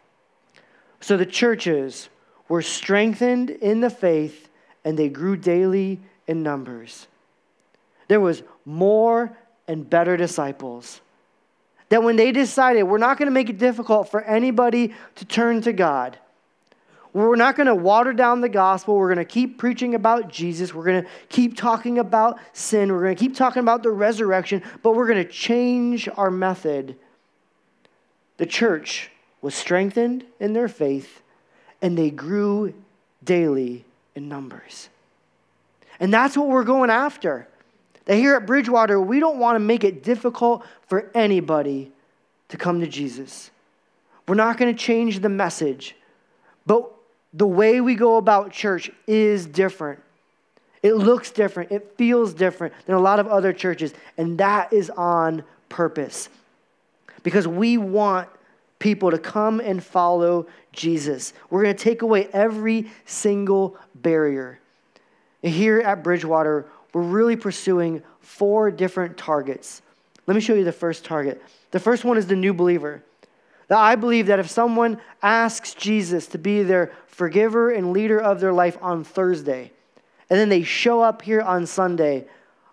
So 1.00 1.18
the 1.18 1.26
churches 1.26 2.10
were 2.48 2.62
strengthened 2.62 3.50
in 3.50 3.82
the 3.82 3.90
faith 3.90 4.50
and 4.84 4.98
they 4.98 5.10
grew 5.10 5.36
daily 5.36 6.00
in 6.28 6.44
numbers. 6.44 7.08
There 8.08 8.20
was 8.20 8.44
more 8.66 9.36
and 9.68 9.90
better 9.90 10.18
disciples. 10.18 11.02
That 11.90 12.04
when 12.04 12.16
they 12.16 12.32
decided 12.32 12.84
we're 12.84 12.98
not 12.98 13.18
going 13.18 13.28
to 13.28 13.34
make 13.34 13.50
it 13.50 13.58
difficult 13.58 14.10
for 14.10 14.22
anybody 14.22 14.94
to 15.16 15.26
turn 15.26 15.62
to 15.62 15.74
God, 15.74 16.18
We're 17.14 17.36
not 17.36 17.58
going 17.58 17.68
to 17.68 17.76
water 17.76 18.14
down 18.14 18.40
the 18.40 18.50
gospel. 18.50 18.96
We're 18.96 19.14
going 19.14 19.26
to 19.26 19.32
keep 19.32 19.58
preaching 19.58 19.96
about 19.96 20.30
Jesus. 20.30 20.74
We're 20.74 20.86
going 20.86 21.04
to 21.04 21.10
keep 21.28 21.58
talking 21.58 22.00
about 22.00 22.40
sin. 22.54 22.92
We're 22.92 23.04
going 23.04 23.16
to 23.16 23.20
keep 23.20 23.36
talking 23.36 23.60
about 23.60 23.84
the 23.84 23.92
resurrection, 23.92 24.64
but 24.82 24.96
we're 24.96 25.08
going 25.08 25.24
to 25.24 25.30
change 25.30 26.08
our 26.16 26.32
method. 26.32 26.96
The 28.38 28.46
church 28.46 29.12
was 29.42 29.56
strengthened 29.56 30.26
in 30.40 30.54
their 30.54 30.70
faith, 30.70 31.22
and 31.82 31.98
they 31.98 32.12
grew 32.12 32.74
daily 33.24 33.84
in 34.16 34.30
numbers. 34.30 34.90
And 36.00 36.14
that's 36.14 36.38
what 36.38 36.48
we're 36.48 36.64
going 36.64 36.90
after. 36.90 37.48
That 38.06 38.16
here 38.16 38.36
at 38.36 38.46
Bridgewater, 38.46 39.00
we 39.00 39.20
don't 39.20 39.38
want 39.38 39.56
to 39.56 39.60
make 39.60 39.84
it 39.84 40.02
difficult 40.02 40.66
for 40.88 41.12
anybody 41.14 41.92
to 42.50 42.58
come 42.58 42.80
to 42.80 42.88
Jesus. 42.88 43.52
We're 44.28 44.36
not 44.36 44.58
going 44.58 44.74
to 44.74 44.80
change 44.80 45.20
the 45.20 45.30
message, 45.30 45.96
but 46.66 46.90
the 47.34 47.48
way 47.48 47.82
we 47.82 47.96
go 47.96 48.18
about 48.18 48.52
church 48.52 48.92
is 49.08 49.46
different. 49.46 50.02
It 50.84 50.96
looks 50.96 51.32
different, 51.32 51.72
it 51.72 51.94
feels 51.98 52.34
different 52.34 52.74
than 52.86 52.96
a 52.96 53.00
lot 53.00 53.20
of 53.20 53.28
other 53.28 53.54
churches, 53.54 53.94
and 54.18 54.38
that 54.40 54.74
is 54.74 54.90
on 54.90 55.44
purpose. 55.70 56.30
Because 57.24 57.48
we 57.48 57.78
want 57.78 58.28
people 58.80 59.12
to 59.12 59.20
come 59.20 59.60
and 59.60 59.84
follow 59.84 60.48
Jesus. 60.74 61.34
We're 61.50 61.64
going 61.64 61.76
to 61.76 61.84
take 61.84 62.02
away 62.02 62.28
every 62.34 62.90
single 63.06 63.78
barrier. 63.94 64.60
Here 65.44 65.82
at 65.82 66.04
Bridgewater, 66.04 66.66
we're 66.94 67.02
really 67.02 67.36
pursuing 67.36 68.02
four 68.20 68.72
different 68.72 69.18
targets. 69.18 69.84
Let 70.26 70.34
me 70.36 70.42
show 70.42 70.56
you 70.56 70.64
the 70.64 70.72
first 70.72 71.06
target. 71.06 71.42
The 71.70 71.80
first 71.80 72.04
one 72.04 72.18
is 72.18 72.28
the 72.28 72.36
new 72.36 72.54
believer. 72.54 73.04
That 73.72 73.80
I 73.80 73.96
believe 73.96 74.28
that 74.28 74.40
if 74.40 74.50
someone 74.50 75.00
asks 75.24 75.74
Jesus 75.74 76.28
to 76.28 76.38
be 76.38 76.62
their 76.62 76.92
forgiver 77.08 77.72
and 77.72 77.94
leader 77.94 78.20
of 78.20 78.42
their 78.42 78.52
life 78.52 78.78
on 78.82 79.06
Thursday, 79.06 79.72
and 80.30 80.38
then 80.38 80.50
they 80.50 80.64
show 80.64 81.00
up 81.00 81.22
here 81.22 81.40
on 81.40 81.66
Sunday, 81.66 82.26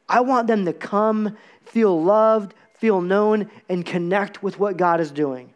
I 0.09 0.23
want 0.23 0.49
them 0.49 0.65
to 0.65 0.73
come, 0.73 1.37
feel 1.67 2.03
loved, 2.03 2.53
feel 2.79 3.01
known, 3.01 3.49
and 3.69 3.87
connect 3.87 4.43
with 4.43 4.59
what 4.59 4.77
God 4.77 4.99
is 4.99 5.13
doing. 5.13 5.51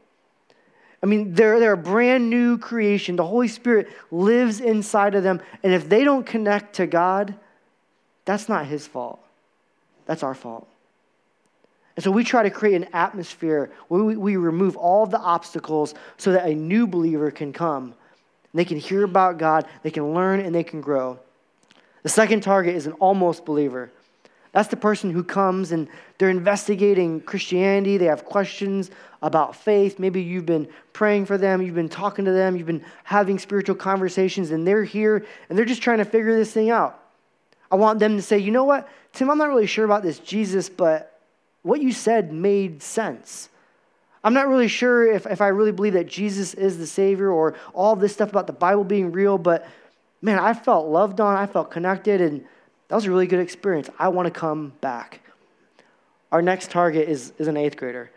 I 1.02 1.06
mean, 1.06 1.34
they're, 1.34 1.58
they're 1.58 1.72
a 1.72 1.76
brand 1.76 2.30
new 2.30 2.56
creation. 2.56 3.16
The 3.16 3.26
Holy 3.26 3.48
Spirit 3.48 3.88
lives 4.12 4.60
inside 4.60 5.16
of 5.16 5.24
them. 5.24 5.42
And 5.64 5.72
if 5.72 5.88
they 5.88 6.04
don't 6.04 6.24
connect 6.24 6.76
to 6.76 6.86
God, 6.86 7.34
that's 8.24 8.48
not 8.48 8.66
His 8.66 8.86
fault. 8.86 9.18
That's 10.06 10.22
our 10.22 10.36
fault. 10.36 10.68
And 11.96 12.04
so 12.04 12.10
we 12.10 12.24
try 12.24 12.42
to 12.42 12.50
create 12.50 12.74
an 12.74 12.88
atmosphere 12.92 13.70
where 13.88 14.02
we, 14.02 14.16
we 14.16 14.36
remove 14.36 14.76
all 14.76 15.06
the 15.06 15.18
obstacles 15.18 15.94
so 16.16 16.32
that 16.32 16.46
a 16.46 16.54
new 16.54 16.86
believer 16.86 17.30
can 17.30 17.52
come. 17.52 17.94
They 18.54 18.64
can 18.64 18.78
hear 18.78 19.04
about 19.04 19.38
God, 19.38 19.66
they 19.82 19.90
can 19.90 20.14
learn, 20.14 20.40
and 20.40 20.54
they 20.54 20.64
can 20.64 20.80
grow. 20.80 21.18
The 22.02 22.08
second 22.08 22.42
target 22.42 22.74
is 22.74 22.86
an 22.86 22.92
almost 22.94 23.44
believer. 23.44 23.90
That's 24.52 24.68
the 24.68 24.76
person 24.76 25.10
who 25.10 25.24
comes 25.24 25.72
and 25.72 25.88
they're 26.18 26.28
investigating 26.28 27.20
Christianity. 27.22 27.96
They 27.96 28.04
have 28.06 28.26
questions 28.26 28.90
about 29.22 29.56
faith. 29.56 29.98
Maybe 29.98 30.22
you've 30.22 30.44
been 30.44 30.68
praying 30.92 31.24
for 31.26 31.38
them, 31.38 31.62
you've 31.62 31.74
been 31.74 31.88
talking 31.88 32.26
to 32.26 32.32
them, 32.32 32.56
you've 32.56 32.66
been 32.66 32.84
having 33.04 33.38
spiritual 33.38 33.76
conversations, 33.76 34.50
and 34.50 34.66
they're 34.66 34.84
here 34.84 35.24
and 35.48 35.56
they're 35.56 35.64
just 35.64 35.80
trying 35.80 35.98
to 35.98 36.04
figure 36.04 36.36
this 36.36 36.52
thing 36.52 36.70
out. 36.70 36.98
I 37.70 37.76
want 37.76 37.98
them 37.98 38.16
to 38.16 38.22
say, 38.22 38.38
you 38.38 38.50
know 38.50 38.64
what, 38.64 38.88
Tim, 39.14 39.30
I'm 39.30 39.38
not 39.38 39.48
really 39.48 39.66
sure 39.66 39.86
about 39.86 40.02
this 40.02 40.18
Jesus, 40.18 40.68
but 40.68 41.11
what 41.62 41.80
you 41.80 41.92
said 41.92 42.32
made 42.32 42.82
sense. 42.82 43.48
I'm 44.24 44.34
not 44.34 44.48
really 44.48 44.68
sure 44.68 45.10
if, 45.10 45.26
if 45.26 45.40
I 45.40 45.48
really 45.48 45.72
believe 45.72 45.94
that 45.94 46.06
Jesus 46.06 46.54
is 46.54 46.78
the 46.78 46.86
Savior 46.86 47.30
or 47.30 47.54
all 47.72 47.96
this 47.96 48.12
stuff 48.12 48.30
about 48.30 48.46
the 48.46 48.52
Bible 48.52 48.84
being 48.84 49.10
real, 49.10 49.36
but 49.38 49.66
man, 50.20 50.38
I 50.38 50.54
felt 50.54 50.86
loved 50.86 51.20
on, 51.20 51.36
I 51.36 51.46
felt 51.46 51.70
connected, 51.70 52.20
and 52.20 52.44
that 52.88 52.94
was 52.94 53.06
a 53.06 53.10
really 53.10 53.26
good 53.26 53.40
experience. 53.40 53.90
I 53.98 54.08
want 54.08 54.26
to 54.26 54.30
come 54.30 54.72
back. 54.80 55.20
Our 56.30 56.40
next 56.40 56.70
target 56.70 57.08
is, 57.08 57.32
is 57.38 57.48
an 57.48 57.56
eighth 57.56 57.76
grader. 57.76 58.10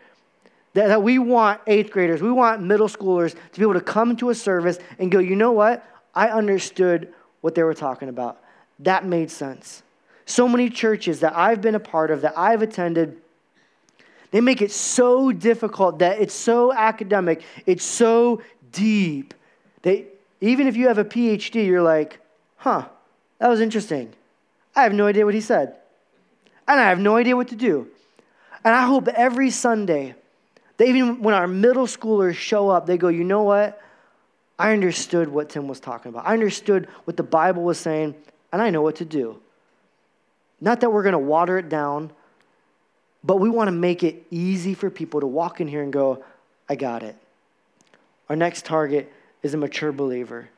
That, 0.74 0.88
that 0.88 1.02
we 1.02 1.18
want 1.18 1.60
eighth 1.66 1.90
graders, 1.90 2.22
we 2.22 2.30
want 2.30 2.62
middle 2.62 2.88
schoolers 2.88 3.32
to 3.32 3.58
be 3.58 3.62
able 3.62 3.74
to 3.74 3.80
come 3.80 4.16
to 4.18 4.30
a 4.30 4.34
service 4.34 4.78
and 4.98 5.10
go, 5.10 5.18
you 5.18 5.34
know 5.34 5.52
what? 5.52 5.84
I 6.14 6.28
understood 6.28 7.12
what 7.40 7.54
they 7.54 7.62
were 7.62 7.74
talking 7.74 8.08
about. 8.08 8.40
That 8.80 9.04
made 9.04 9.30
sense. 9.30 9.82
So 10.24 10.48
many 10.48 10.70
churches 10.70 11.20
that 11.20 11.36
I've 11.36 11.60
been 11.60 11.74
a 11.74 11.80
part 11.80 12.10
of, 12.10 12.20
that 12.22 12.36
I've 12.36 12.62
attended, 12.62 13.16
they 14.36 14.42
make 14.42 14.60
it 14.60 14.70
so 14.70 15.32
difficult 15.32 16.00
that 16.00 16.20
it's 16.20 16.34
so 16.34 16.70
academic, 16.70 17.40
it's 17.64 17.82
so 17.82 18.42
deep. 18.70 19.32
They, 19.80 20.08
even 20.42 20.66
if 20.66 20.76
you 20.76 20.88
have 20.88 20.98
a 20.98 21.06
PhD, 21.06 21.64
you're 21.64 21.80
like, 21.80 22.20
huh, 22.56 22.84
that 23.38 23.48
was 23.48 23.62
interesting. 23.62 24.12
I 24.74 24.82
have 24.82 24.92
no 24.92 25.06
idea 25.06 25.24
what 25.24 25.32
he 25.32 25.40
said. 25.40 25.76
And 26.68 26.78
I 26.78 26.90
have 26.90 26.98
no 26.98 27.16
idea 27.16 27.34
what 27.34 27.48
to 27.48 27.56
do. 27.56 27.88
And 28.62 28.74
I 28.74 28.84
hope 28.84 29.08
every 29.08 29.48
Sunday, 29.48 30.14
that 30.76 30.86
even 30.86 31.22
when 31.22 31.34
our 31.34 31.48
middle 31.48 31.86
schoolers 31.86 32.34
show 32.34 32.68
up, 32.68 32.84
they 32.84 32.98
go, 32.98 33.08
you 33.08 33.24
know 33.24 33.44
what? 33.44 33.80
I 34.58 34.74
understood 34.74 35.30
what 35.30 35.48
Tim 35.48 35.66
was 35.66 35.80
talking 35.80 36.10
about. 36.10 36.26
I 36.26 36.34
understood 36.34 36.88
what 37.04 37.16
the 37.16 37.22
Bible 37.22 37.62
was 37.62 37.78
saying, 37.78 38.14
and 38.52 38.60
I 38.60 38.68
know 38.68 38.82
what 38.82 38.96
to 38.96 39.06
do. 39.06 39.40
Not 40.60 40.82
that 40.82 40.92
we're 40.92 41.04
going 41.04 41.14
to 41.14 41.18
water 41.18 41.56
it 41.56 41.70
down, 41.70 42.12
but 43.26 43.40
we 43.40 43.50
want 43.50 43.66
to 43.66 43.72
make 43.72 44.04
it 44.04 44.24
easy 44.30 44.72
for 44.72 44.88
people 44.88 45.20
to 45.20 45.26
walk 45.26 45.60
in 45.60 45.66
here 45.66 45.82
and 45.82 45.92
go, 45.92 46.22
I 46.68 46.76
got 46.76 47.02
it. 47.02 47.16
Our 48.28 48.36
next 48.36 48.64
target 48.64 49.12
is 49.42 49.52
a 49.52 49.56
mature 49.56 49.90
believer. 49.90 50.48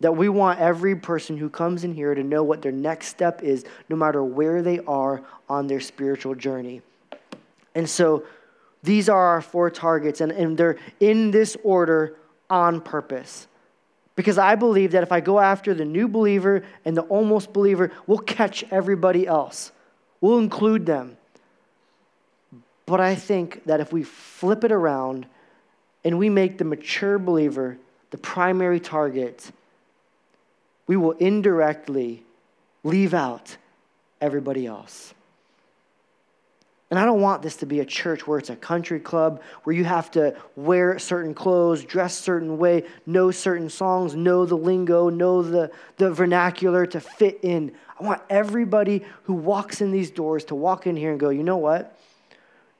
That 0.00 0.16
we 0.16 0.28
want 0.28 0.60
every 0.60 0.94
person 0.94 1.36
who 1.36 1.48
comes 1.48 1.82
in 1.82 1.92
here 1.92 2.14
to 2.14 2.22
know 2.22 2.44
what 2.44 2.62
their 2.62 2.72
next 2.72 3.08
step 3.08 3.42
is, 3.42 3.64
no 3.88 3.96
matter 3.96 4.22
where 4.22 4.62
they 4.62 4.78
are 4.80 5.22
on 5.48 5.66
their 5.66 5.80
spiritual 5.80 6.36
journey. 6.36 6.82
And 7.74 7.88
so 7.90 8.24
these 8.84 9.08
are 9.08 9.26
our 9.26 9.42
four 9.42 9.70
targets, 9.70 10.20
and, 10.20 10.30
and 10.30 10.56
they're 10.56 10.78
in 11.00 11.32
this 11.32 11.56
order 11.64 12.16
on 12.48 12.80
purpose. 12.80 13.48
Because 14.14 14.38
I 14.38 14.54
believe 14.54 14.92
that 14.92 15.02
if 15.02 15.10
I 15.10 15.18
go 15.18 15.40
after 15.40 15.74
the 15.74 15.84
new 15.84 16.06
believer 16.06 16.64
and 16.84 16.96
the 16.96 17.02
almost 17.02 17.52
believer, 17.52 17.90
we'll 18.06 18.18
catch 18.18 18.64
everybody 18.70 19.26
else. 19.26 19.72
We'll 20.20 20.38
include 20.38 20.86
them. 20.86 21.16
But 22.86 23.00
I 23.00 23.14
think 23.14 23.64
that 23.64 23.80
if 23.80 23.92
we 23.92 24.02
flip 24.02 24.64
it 24.64 24.72
around 24.72 25.26
and 26.04 26.18
we 26.18 26.28
make 26.28 26.58
the 26.58 26.64
mature 26.64 27.18
believer 27.18 27.78
the 28.10 28.18
primary 28.18 28.78
target, 28.78 29.50
we 30.86 30.96
will 30.96 31.12
indirectly 31.12 32.22
leave 32.82 33.14
out 33.14 33.56
everybody 34.20 34.66
else. 34.66 35.14
And 36.90 36.98
I 37.00 37.06
don't 37.06 37.20
want 37.20 37.42
this 37.42 37.56
to 37.56 37.66
be 37.66 37.80
a 37.80 37.84
church 37.84 38.26
where 38.26 38.38
it's 38.38 38.50
a 38.50 38.56
country 38.56 39.00
club 39.00 39.42
where 39.64 39.74
you 39.74 39.82
have 39.84 40.10
to 40.12 40.36
wear 40.54 40.98
certain 40.98 41.34
clothes, 41.34 41.84
dress 41.84 42.16
certain 42.16 42.56
way, 42.58 42.84
know 43.04 43.30
certain 43.30 43.68
songs, 43.68 44.14
know 44.14 44.46
the 44.46 44.56
lingo, 44.56 45.08
know 45.08 45.42
the, 45.42 45.72
the 45.96 46.12
vernacular 46.12 46.86
to 46.86 47.00
fit 47.00 47.40
in. 47.42 47.72
I 47.98 48.04
want 48.04 48.22
everybody 48.30 49.04
who 49.24 49.32
walks 49.32 49.80
in 49.80 49.90
these 49.90 50.10
doors 50.10 50.44
to 50.44 50.54
walk 50.54 50.86
in 50.86 50.96
here 50.96 51.10
and 51.10 51.18
go, 51.18 51.30
you 51.30 51.42
know 51.42 51.56
what? 51.56 51.98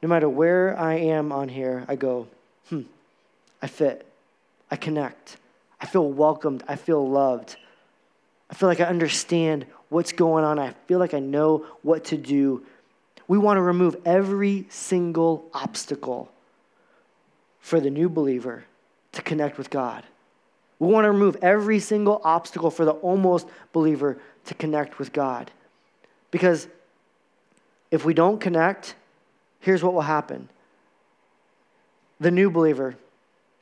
No 0.05 0.11
matter 0.11 0.29
where 0.29 0.79
I 0.79 0.97
am 0.97 1.33
on 1.33 1.49
here, 1.49 1.87
I 1.89 1.97
go, 1.97 2.29
hmm, 2.69 2.83
I 3.63 3.69
fit. 3.69 4.07
I 4.71 4.77
connect. 4.77 5.39
I 5.81 5.87
feel 5.87 6.13
welcomed. 6.13 6.63
I 6.69 6.77
feel 6.77 7.09
loved. 7.09 7.57
I 8.51 8.55
feel 8.55 8.69
like 8.69 8.81
I 8.81 8.85
understand 8.85 9.65
what's 9.89 10.13
going 10.13 10.45
on. 10.45 10.59
I 10.59 10.75
feel 10.89 10.99
like 10.99 11.15
I 11.15 11.21
know 11.21 11.65
what 11.81 12.05
to 12.05 12.19
do 12.19 12.67
we 13.29 13.39
want 13.39 13.57
to 13.57 13.63
remove 13.63 13.97
every 14.05 14.67
single 14.69 15.49
obstacle 15.55 16.31
for 17.61 17.81
the 17.81 17.89
new 17.89 18.11
believer 18.11 18.67
to 19.13 19.23
connect 19.23 19.57
with 19.57 19.71
God. 19.71 20.05
We 20.79 20.89
want 20.89 21.07
to 21.07 21.13
remove 21.13 21.39
every 21.41 21.81
single 21.81 22.21
obstacle 22.23 22.71
for 22.71 22.85
the 22.85 22.93
almost 22.93 23.49
believer 23.73 24.19
to 24.45 24.55
connect 24.55 24.99
with 24.99 25.15
God. 25.15 25.51
Because 26.31 26.69
if 27.91 28.05
we 28.05 28.13
don't 28.13 28.39
connect, 28.39 28.95
here's 29.65 29.83
what 29.83 29.95
will 29.95 30.03
happen 30.03 30.49
the 32.21 32.31
new 32.31 32.51
believer, 32.51 32.95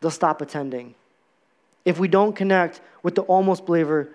they'll 0.01 0.11
stop 0.11 0.41
attending. 0.41 0.95
If 1.85 1.99
we 1.99 2.07
don't 2.07 2.35
connect 2.35 2.81
with 3.03 3.15
the 3.15 3.23
almost 3.23 3.67
believer, 3.67 4.09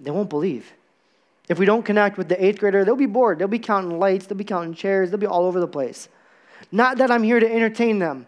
they 0.00 0.10
won't 0.10 0.30
believe. 0.30 0.72
If 1.48 1.58
we 1.58 1.66
don't 1.66 1.84
connect 1.84 2.16
with 2.16 2.28
the 2.28 2.44
eighth 2.44 2.58
grader, 2.58 2.84
they'll 2.84 2.96
be 2.96 3.06
bored. 3.06 3.38
They'll 3.38 3.48
be 3.48 3.58
counting 3.58 3.98
lights, 3.98 4.26
they'll 4.26 4.38
be 4.38 4.44
counting 4.44 4.74
chairs, 4.74 5.10
they'll 5.10 5.20
be 5.20 5.26
all 5.26 5.44
over 5.44 5.60
the 5.60 5.68
place. 5.68 6.08
Not 6.72 6.98
that 6.98 7.10
I'm 7.10 7.22
here 7.22 7.38
to 7.38 7.52
entertain 7.52 7.98
them, 7.98 8.26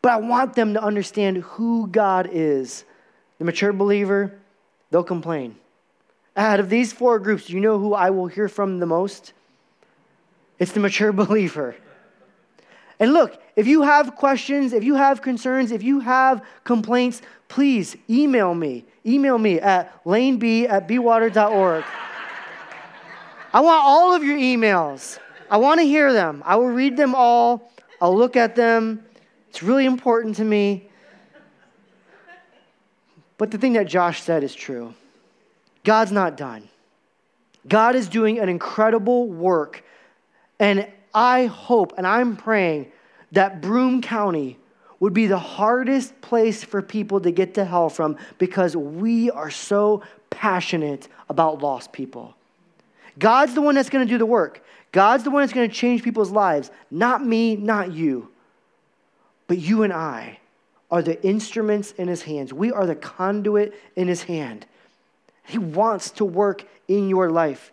but 0.00 0.12
I 0.12 0.16
want 0.16 0.54
them 0.54 0.74
to 0.74 0.82
understand 0.82 1.38
who 1.38 1.86
God 1.86 2.28
is. 2.32 2.84
The 3.38 3.44
mature 3.44 3.72
believer, 3.72 4.38
they'll 4.90 5.04
complain. 5.04 5.56
Out 6.36 6.60
of 6.60 6.70
these 6.70 6.92
four 6.92 7.18
groups, 7.18 7.50
you 7.50 7.60
know 7.60 7.78
who 7.78 7.94
I 7.94 8.10
will 8.10 8.26
hear 8.26 8.48
from 8.48 8.78
the 8.78 8.86
most? 8.86 9.32
It's 10.58 10.72
the 10.72 10.80
mature 10.80 11.12
believer. 11.24 11.76
And 13.00 13.12
look, 13.12 13.40
if 13.54 13.66
you 13.66 13.82
have 13.82 14.16
questions, 14.16 14.72
if 14.72 14.82
you 14.82 14.96
have 14.96 15.22
concerns, 15.22 15.70
if 15.70 15.82
you 15.82 16.00
have 16.00 16.44
complaints, 16.64 17.22
please 17.46 17.96
email 18.10 18.54
me. 18.54 18.84
Email 19.06 19.38
me 19.38 19.60
at 19.60 20.04
laneb 20.04 20.68
at 20.68 20.88
bwater.org. 20.88 21.84
I 23.52 23.60
want 23.60 23.82
all 23.84 24.14
of 24.14 24.24
your 24.24 24.36
emails. 24.36 25.18
I 25.50 25.56
want 25.56 25.80
to 25.80 25.86
hear 25.86 26.12
them. 26.12 26.42
I 26.44 26.56
will 26.56 26.66
read 26.68 26.96
them 26.96 27.14
all. 27.14 27.72
I'll 28.00 28.16
look 28.16 28.36
at 28.36 28.56
them. 28.56 29.04
It's 29.48 29.62
really 29.62 29.86
important 29.86 30.36
to 30.36 30.44
me. 30.44 30.88
But 33.38 33.52
the 33.52 33.58
thing 33.58 33.74
that 33.74 33.86
Josh 33.86 34.22
said 34.22 34.42
is 34.42 34.54
true 34.54 34.94
God's 35.84 36.12
not 36.12 36.36
done. 36.36 36.68
God 37.66 37.94
is 37.94 38.08
doing 38.08 38.38
an 38.38 38.48
incredible 38.48 39.28
work. 39.28 39.84
And 40.58 40.86
I 41.14 41.46
hope 41.46 41.94
and 41.96 42.06
I'm 42.06 42.36
praying 42.36 42.90
that 43.32 43.60
Broome 43.60 44.02
County 44.02 44.58
would 45.00 45.14
be 45.14 45.26
the 45.26 45.38
hardest 45.38 46.20
place 46.20 46.64
for 46.64 46.82
people 46.82 47.20
to 47.20 47.30
get 47.30 47.54
to 47.54 47.64
hell 47.64 47.88
from 47.88 48.16
because 48.38 48.76
we 48.76 49.30
are 49.30 49.50
so 49.50 50.02
passionate 50.30 51.08
about 51.28 51.62
lost 51.62 51.92
people. 51.92 52.34
God's 53.18 53.54
the 53.54 53.62
one 53.62 53.74
that's 53.74 53.90
going 53.90 54.06
to 54.06 54.10
do 54.10 54.18
the 54.18 54.26
work. 54.26 54.64
God's 54.92 55.24
the 55.24 55.30
one 55.30 55.42
that's 55.42 55.52
going 55.52 55.68
to 55.68 55.74
change 55.74 56.02
people's 56.02 56.30
lives, 56.30 56.70
not 56.90 57.24
me, 57.24 57.56
not 57.56 57.92
you. 57.92 58.28
But 59.46 59.58
you 59.58 59.82
and 59.82 59.92
I 59.92 60.38
are 60.90 61.02
the 61.02 61.22
instruments 61.24 61.92
in 61.92 62.08
his 62.08 62.22
hands. 62.22 62.52
We 62.52 62.72
are 62.72 62.86
the 62.86 62.94
conduit 62.94 63.74
in 63.96 64.08
his 64.08 64.22
hand. 64.22 64.66
He 65.44 65.58
wants 65.58 66.10
to 66.12 66.24
work 66.24 66.64
in 66.88 67.08
your 67.08 67.30
life. 67.30 67.72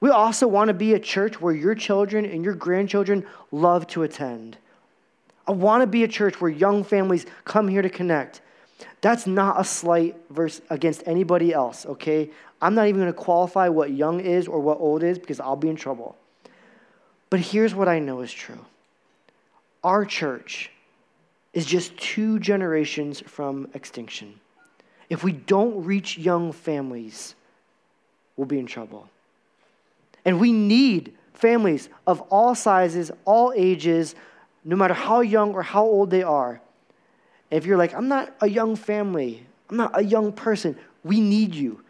We 0.00 0.10
also 0.10 0.46
want 0.46 0.68
to 0.68 0.74
be 0.74 0.94
a 0.94 1.00
church 1.00 1.40
where 1.40 1.54
your 1.54 1.74
children 1.74 2.24
and 2.24 2.44
your 2.44 2.54
grandchildren 2.54 3.26
love 3.50 3.86
to 3.88 4.04
attend. 4.04 4.56
I 5.46 5.52
want 5.52 5.82
to 5.82 5.86
be 5.86 6.04
a 6.04 6.08
church 6.08 6.40
where 6.40 6.50
young 6.50 6.84
families 6.84 7.26
come 7.44 7.68
here 7.68 7.82
to 7.82 7.88
connect. 7.88 8.40
That's 9.00 9.26
not 9.26 9.60
a 9.60 9.64
slight 9.64 10.16
verse 10.30 10.60
against 10.70 11.02
anybody 11.06 11.52
else, 11.52 11.86
okay? 11.86 12.30
I'm 12.60 12.74
not 12.74 12.86
even 12.86 13.00
going 13.00 13.12
to 13.12 13.18
qualify 13.18 13.68
what 13.68 13.90
young 13.90 14.20
is 14.20 14.46
or 14.46 14.60
what 14.60 14.78
old 14.78 15.02
is 15.02 15.18
because 15.18 15.40
I'll 15.40 15.56
be 15.56 15.68
in 15.68 15.76
trouble. 15.76 16.16
But 17.30 17.40
here's 17.40 17.74
what 17.74 17.88
I 17.88 17.98
know 17.98 18.20
is 18.20 18.32
true 18.32 18.64
our 19.84 20.04
church 20.04 20.70
is 21.52 21.64
just 21.64 21.96
two 21.96 22.38
generations 22.38 23.20
from 23.20 23.68
extinction. 23.74 24.38
If 25.08 25.24
we 25.24 25.32
don't 25.32 25.84
reach 25.84 26.18
young 26.18 26.52
families, 26.52 27.34
we'll 28.36 28.46
be 28.46 28.58
in 28.58 28.66
trouble. 28.66 29.08
And 30.24 30.40
we 30.40 30.52
need 30.52 31.14
families 31.34 31.88
of 32.06 32.20
all 32.22 32.54
sizes, 32.54 33.10
all 33.24 33.52
ages, 33.56 34.14
no 34.64 34.76
matter 34.76 34.94
how 34.94 35.20
young 35.20 35.54
or 35.54 35.62
how 35.62 35.84
old 35.84 36.10
they 36.10 36.22
are. 36.22 36.60
If 37.50 37.64
you're 37.64 37.78
like, 37.78 37.94
I'm 37.94 38.08
not 38.08 38.34
a 38.40 38.48
young 38.48 38.76
family, 38.76 39.46
I'm 39.70 39.76
not 39.76 39.98
a 39.98 40.04
young 40.04 40.32
person, 40.32 40.76
we 41.04 41.20
need 41.20 41.54
you. 41.54 41.82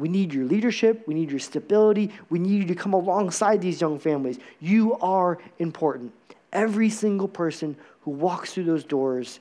We 0.00 0.08
need 0.08 0.32
your 0.32 0.46
leadership. 0.46 1.06
We 1.06 1.12
need 1.12 1.30
your 1.30 1.40
stability. 1.40 2.10
We 2.30 2.38
need 2.38 2.62
you 2.62 2.68
to 2.68 2.74
come 2.74 2.94
alongside 2.94 3.60
these 3.60 3.80
young 3.80 3.98
families. 3.98 4.38
You 4.58 4.94
are 4.94 5.38
important. 5.58 6.12
Every 6.52 6.88
single 6.88 7.28
person 7.28 7.76
who 8.02 8.12
walks 8.12 8.54
through 8.54 8.64
those 8.64 8.82
doors 8.82 9.40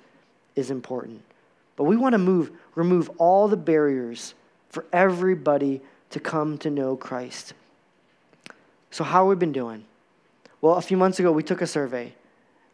is 0.55 0.69
important. 0.69 1.21
But 1.77 1.85
we 1.85 1.95
want 1.95 2.13
to 2.13 2.19
move, 2.19 2.51
remove 2.75 3.09
all 3.17 3.47
the 3.47 3.55
barriers 3.55 4.33
for 4.69 4.83
everybody 4.91 5.81
to 6.09 6.19
come 6.19 6.57
to 6.59 6.69
know 6.69 6.97
Christ. 6.97 7.53
So, 8.91 9.03
how 9.03 9.19
have 9.19 9.29
we 9.29 9.35
been 9.35 9.51
doing? 9.51 9.85
Well, 10.61 10.75
a 10.75 10.81
few 10.81 10.97
months 10.97 11.19
ago, 11.19 11.31
we 11.31 11.43
took 11.43 11.61
a 11.61 11.67
survey. 11.67 12.13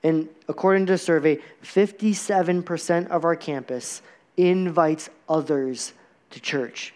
And 0.03 0.29
according 0.47 0.85
to 0.87 0.93
the 0.93 0.97
survey, 0.97 1.39
57% 1.63 3.07
of 3.07 3.25
our 3.25 3.35
campus 3.35 4.01
invites 4.37 5.09
others 5.27 5.93
to 6.31 6.39
church. 6.39 6.93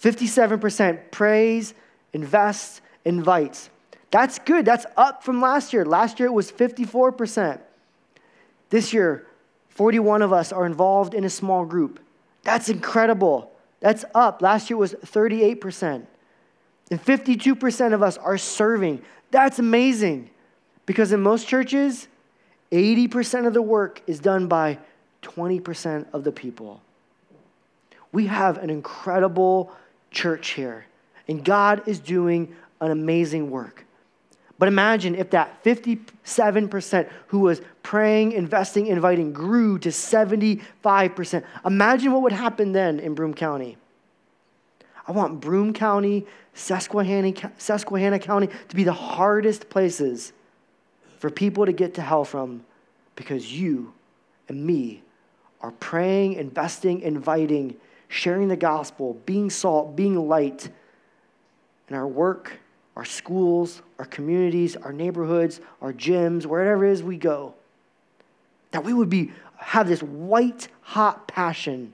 57% 0.00 1.10
prays, 1.10 1.74
invests, 2.12 2.80
invites. 3.04 3.70
That's 4.10 4.38
good. 4.38 4.64
That's 4.64 4.86
up 4.96 5.24
from 5.24 5.40
last 5.40 5.72
year. 5.72 5.84
Last 5.84 6.18
year 6.20 6.28
it 6.28 6.32
was 6.32 6.52
54%. 6.52 7.60
This 8.70 8.92
year, 8.92 9.26
41 9.70 10.22
of 10.22 10.32
us 10.32 10.52
are 10.52 10.66
involved 10.66 11.14
in 11.14 11.24
a 11.24 11.30
small 11.30 11.64
group. 11.64 12.00
That's 12.42 12.68
incredible. 12.68 13.52
That's 13.80 14.04
up. 14.14 14.42
Last 14.42 14.70
year 14.70 14.76
was 14.76 14.94
38%. 14.94 16.06
And 16.92 17.02
52% 17.02 17.94
of 17.94 18.02
us 18.02 18.18
are 18.18 18.36
serving. 18.36 19.00
That's 19.30 19.58
amazing. 19.58 20.28
Because 20.84 21.10
in 21.10 21.22
most 21.22 21.48
churches, 21.48 22.06
80% 22.70 23.46
of 23.46 23.54
the 23.54 23.62
work 23.62 24.02
is 24.06 24.20
done 24.20 24.46
by 24.46 24.76
20% 25.22 26.04
of 26.12 26.22
the 26.22 26.32
people. 26.32 26.82
We 28.12 28.26
have 28.26 28.58
an 28.58 28.68
incredible 28.68 29.72
church 30.10 30.50
here, 30.50 30.84
and 31.28 31.42
God 31.42 31.88
is 31.88 31.98
doing 31.98 32.54
an 32.82 32.90
amazing 32.90 33.50
work. 33.50 33.86
But 34.58 34.68
imagine 34.68 35.14
if 35.14 35.30
that 35.30 35.64
57% 35.64 37.08
who 37.28 37.38
was 37.38 37.62
praying, 37.82 38.32
investing, 38.32 38.88
inviting 38.88 39.32
grew 39.32 39.78
to 39.78 39.88
75%. 39.88 41.44
Imagine 41.64 42.12
what 42.12 42.20
would 42.20 42.32
happen 42.32 42.72
then 42.72 43.00
in 43.00 43.14
Broome 43.14 43.32
County. 43.32 43.78
I 45.06 45.12
want 45.12 45.40
Broome 45.40 45.72
County, 45.72 46.26
Susquehanna, 46.54 47.32
Susquehanna 47.58 48.18
County 48.18 48.48
to 48.68 48.76
be 48.76 48.84
the 48.84 48.92
hardest 48.92 49.68
places 49.68 50.32
for 51.18 51.30
people 51.30 51.66
to 51.66 51.72
get 51.72 51.94
to 51.94 52.02
hell 52.02 52.24
from 52.24 52.64
because 53.16 53.52
you 53.52 53.92
and 54.48 54.64
me 54.64 55.02
are 55.60 55.72
praying, 55.72 56.34
investing, 56.34 57.00
inviting, 57.00 57.76
sharing 58.08 58.48
the 58.48 58.56
gospel, 58.56 59.14
being 59.26 59.50
salt, 59.50 59.96
being 59.96 60.28
light 60.28 60.68
in 61.88 61.96
our 61.96 62.06
work, 62.06 62.58
our 62.96 63.04
schools, 63.04 63.82
our 63.98 64.04
communities, 64.04 64.76
our 64.76 64.92
neighborhoods, 64.92 65.60
our 65.80 65.92
gyms, 65.92 66.44
wherever 66.44 66.84
it 66.84 66.92
is 66.92 67.02
we 67.02 67.16
go. 67.16 67.54
That 68.72 68.84
we 68.84 68.92
would 68.92 69.10
be 69.10 69.32
have 69.56 69.88
this 69.88 70.02
white 70.02 70.68
hot 70.80 71.28
passion 71.28 71.92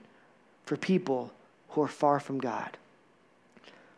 for 0.65 0.75
people 0.75 1.31
who 1.69 1.81
are 1.81 1.87
far 1.87 2.19
from 2.19 2.39
God. 2.39 2.77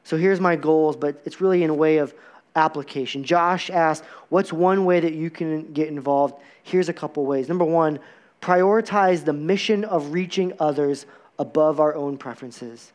So 0.04 0.18
here's 0.18 0.40
my 0.40 0.56
goals, 0.56 0.96
but 0.96 1.22
it's 1.26 1.42
really 1.42 1.64
in 1.64 1.70
a 1.70 1.74
way 1.74 1.98
of 1.98 2.14
application. 2.56 3.24
Josh 3.24 3.70
asked, 3.70 4.04
What's 4.30 4.52
one 4.52 4.86
way 4.86 5.00
that 5.00 5.14
you 5.14 5.30
can 5.30 5.72
get 5.74 5.88
involved? 5.88 6.36
Here's 6.64 6.90
a 6.90 6.94
couple 6.94 7.26
ways. 7.26 7.48
Number 7.48 7.66
one, 7.66 8.00
prioritize 8.42 9.26
the 9.26 9.34
mission 9.34 9.84
of 9.84 10.14
reaching 10.14 10.54
others 10.60 11.06
above 11.40 11.80
our 11.80 11.96
own 11.96 12.18
preferences. 12.18 12.92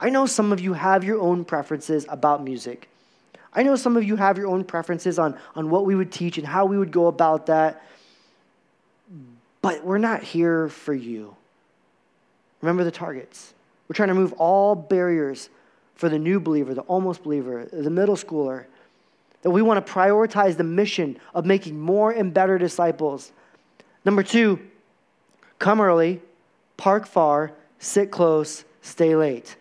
I 0.00 0.10
know 0.10 0.26
some 0.26 0.52
of 0.52 0.60
you 0.60 0.72
have 0.72 1.04
your 1.04 1.20
own 1.20 1.44
preferences 1.44 2.06
about 2.08 2.42
music. 2.42 2.88
I 3.52 3.62
know 3.62 3.76
some 3.76 3.96
of 3.96 4.04
you 4.04 4.16
have 4.16 4.36
your 4.36 4.48
own 4.48 4.64
preferences 4.64 5.18
on, 5.18 5.38
on 5.54 5.70
what 5.70 5.86
we 5.86 5.94
would 5.94 6.10
teach 6.10 6.38
and 6.38 6.46
how 6.46 6.66
we 6.66 6.76
would 6.76 6.90
go 6.90 7.06
about 7.06 7.46
that. 7.46 7.82
But 9.62 9.84
we're 9.84 9.98
not 9.98 10.22
here 10.22 10.68
for 10.68 10.92
you. 10.92 11.36
Remember 12.60 12.84
the 12.84 12.90
targets. 12.90 13.54
We're 13.88 13.94
trying 13.94 14.08
to 14.08 14.14
move 14.14 14.32
all 14.34 14.74
barriers 14.74 15.48
for 15.94 16.08
the 16.08 16.18
new 16.18 16.40
believer, 16.40 16.74
the 16.74 16.82
almost 16.82 17.22
believer, 17.22 17.66
the 17.72 17.90
middle 17.90 18.16
schooler, 18.16 18.66
that 19.42 19.50
we 19.50 19.62
want 19.62 19.84
to 19.84 19.92
prioritize 19.92 20.56
the 20.56 20.64
mission 20.64 21.18
of 21.34 21.44
making 21.44 21.78
more 21.78 22.10
and 22.10 22.32
better 22.32 22.58
disciples. 22.58 23.32
Number 24.04 24.22
two, 24.22 24.58
come 25.58 25.80
early, 25.80 26.20
park 26.76 27.06
far, 27.06 27.52
sit 27.78 28.10
close, 28.10 28.64
stay 28.82 29.14
late. 29.14 29.56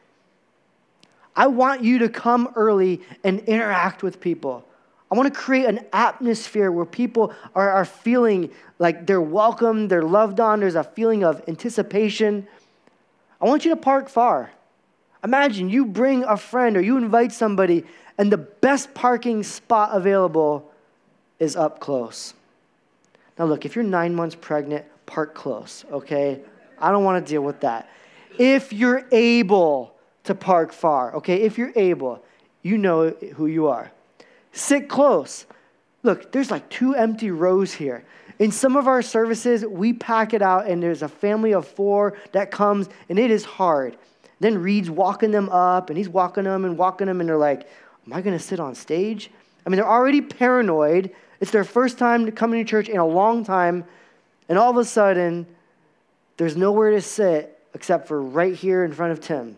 I 1.36 1.48
want 1.48 1.84
you 1.84 2.00
to 2.00 2.10
come 2.10 2.52
early 2.56 3.02
and 3.24 3.40
interact 3.42 4.04
with 4.04 4.20
people. 4.20 4.66
I 5.12 5.16
want 5.16 5.32
to 5.32 5.40
create 5.40 5.66
an 5.66 5.86
atmosphere 5.94 6.72
where 6.72 6.86
people 6.86 7.34
are, 7.54 7.70
are 7.70 7.86
feeling 7.86 8.52
like 8.80 9.06
they're 9.06 9.22
welcome, 9.22 9.88
they're 9.88 10.04
loved 10.04 10.40
on, 10.40 10.60
there's 10.60 10.76
a 10.76 10.84
feeling 10.84 11.24
of 11.24 11.44
anticipation. 11.48 12.48
I 13.40 13.46
want 13.46 13.66
you 13.66 13.72
to 13.72 13.78
park 13.78 14.10
far. 14.10 14.52
Imagine 15.24 15.70
you 15.70 15.86
bring 15.86 16.24
a 16.24 16.38
friend 16.38 16.76
or 16.76 16.82
you 16.82 16.98
invite 16.98 17.32
somebody 17.32 17.86
and 18.18 18.32
the 18.32 18.38
best 18.38 18.94
parking 18.94 19.44
spot 19.44 19.90
available 19.94 20.72
is 21.40 21.56
up 21.56 21.80
close. 21.80 22.34
Now, 23.38 23.46
look, 23.46 23.66
if 23.66 23.76
you're 23.76 23.84
nine 23.84 24.14
months 24.14 24.36
pregnant, 24.40 24.86
park 25.06 25.34
close, 25.34 25.86
okay? 25.92 26.42
I 26.80 26.92
don't 26.92 27.04
want 27.04 27.26
to 27.26 27.30
deal 27.30 27.42
with 27.42 27.62
that. 27.62 27.90
If 28.38 28.74
you're 28.74 29.06
able 29.12 29.96
to 30.26 30.36
park 30.36 30.72
far, 30.72 31.16
okay? 31.16 31.42
If 31.42 31.58
you're 31.58 31.74
able, 31.76 32.24
you 32.62 32.78
know 32.78 33.10
who 33.10 33.48
you 33.48 33.68
are. 33.68 33.92
Sit 34.52 34.88
close. 34.88 35.46
Look, 36.04 36.32
there's 36.32 36.52
like 36.52 36.70
two 36.70 36.96
empty 36.96 37.32
rows 37.32 37.74
here. 37.74 38.06
In 38.40 38.52
some 38.52 38.76
of 38.76 38.88
our 38.88 39.02
services, 39.02 39.66
we 39.66 39.94
pack 39.94 40.34
it 40.34 40.42
out, 40.42 40.68
and 40.68 40.82
there's 40.82 41.02
a 41.02 41.08
family 41.08 41.54
of 41.54 41.68
four 41.68 42.18
that 42.32 42.52
comes, 42.52 42.90
and 43.10 43.18
it 43.18 43.32
is 43.32 43.46
hard. 43.46 43.98
Then 44.44 44.58
Reed's 44.58 44.90
walking 44.90 45.32
them 45.32 45.48
up, 45.48 45.90
and 45.90 45.98
he's 45.98 46.10
walking 46.10 46.44
them 46.44 46.66
and 46.66 46.78
walking 46.78 47.08
them, 47.08 47.22
and 47.22 47.30
they're 47.30 47.38
like, 47.38 47.66
Am 48.06 48.12
I 48.12 48.20
going 48.20 48.38
to 48.38 48.44
sit 48.44 48.60
on 48.60 48.76
stage? 48.76 49.32
I 49.66 49.70
mean, 49.70 49.78
they're 49.78 49.90
already 49.90 50.20
paranoid. 50.20 51.12
It's 51.40 51.52
their 51.52 51.64
first 51.64 51.98
time 51.98 52.26
to 52.26 52.32
coming 52.34 52.62
to 52.62 52.70
church 52.70 52.90
in 52.90 52.98
a 52.98 53.08
long 53.08 53.46
time, 53.46 53.86
and 54.50 54.60
all 54.60 54.70
of 54.70 54.76
a 54.76 54.84
sudden, 54.84 55.48
there's 56.36 56.58
nowhere 56.58 56.92
to 56.92 57.00
sit 57.00 57.58
except 57.74 58.06
for 58.10 58.22
right 58.22 58.54
here 58.54 58.84
in 58.84 58.92
front 58.92 59.14
of 59.14 59.22
Tim. 59.22 59.56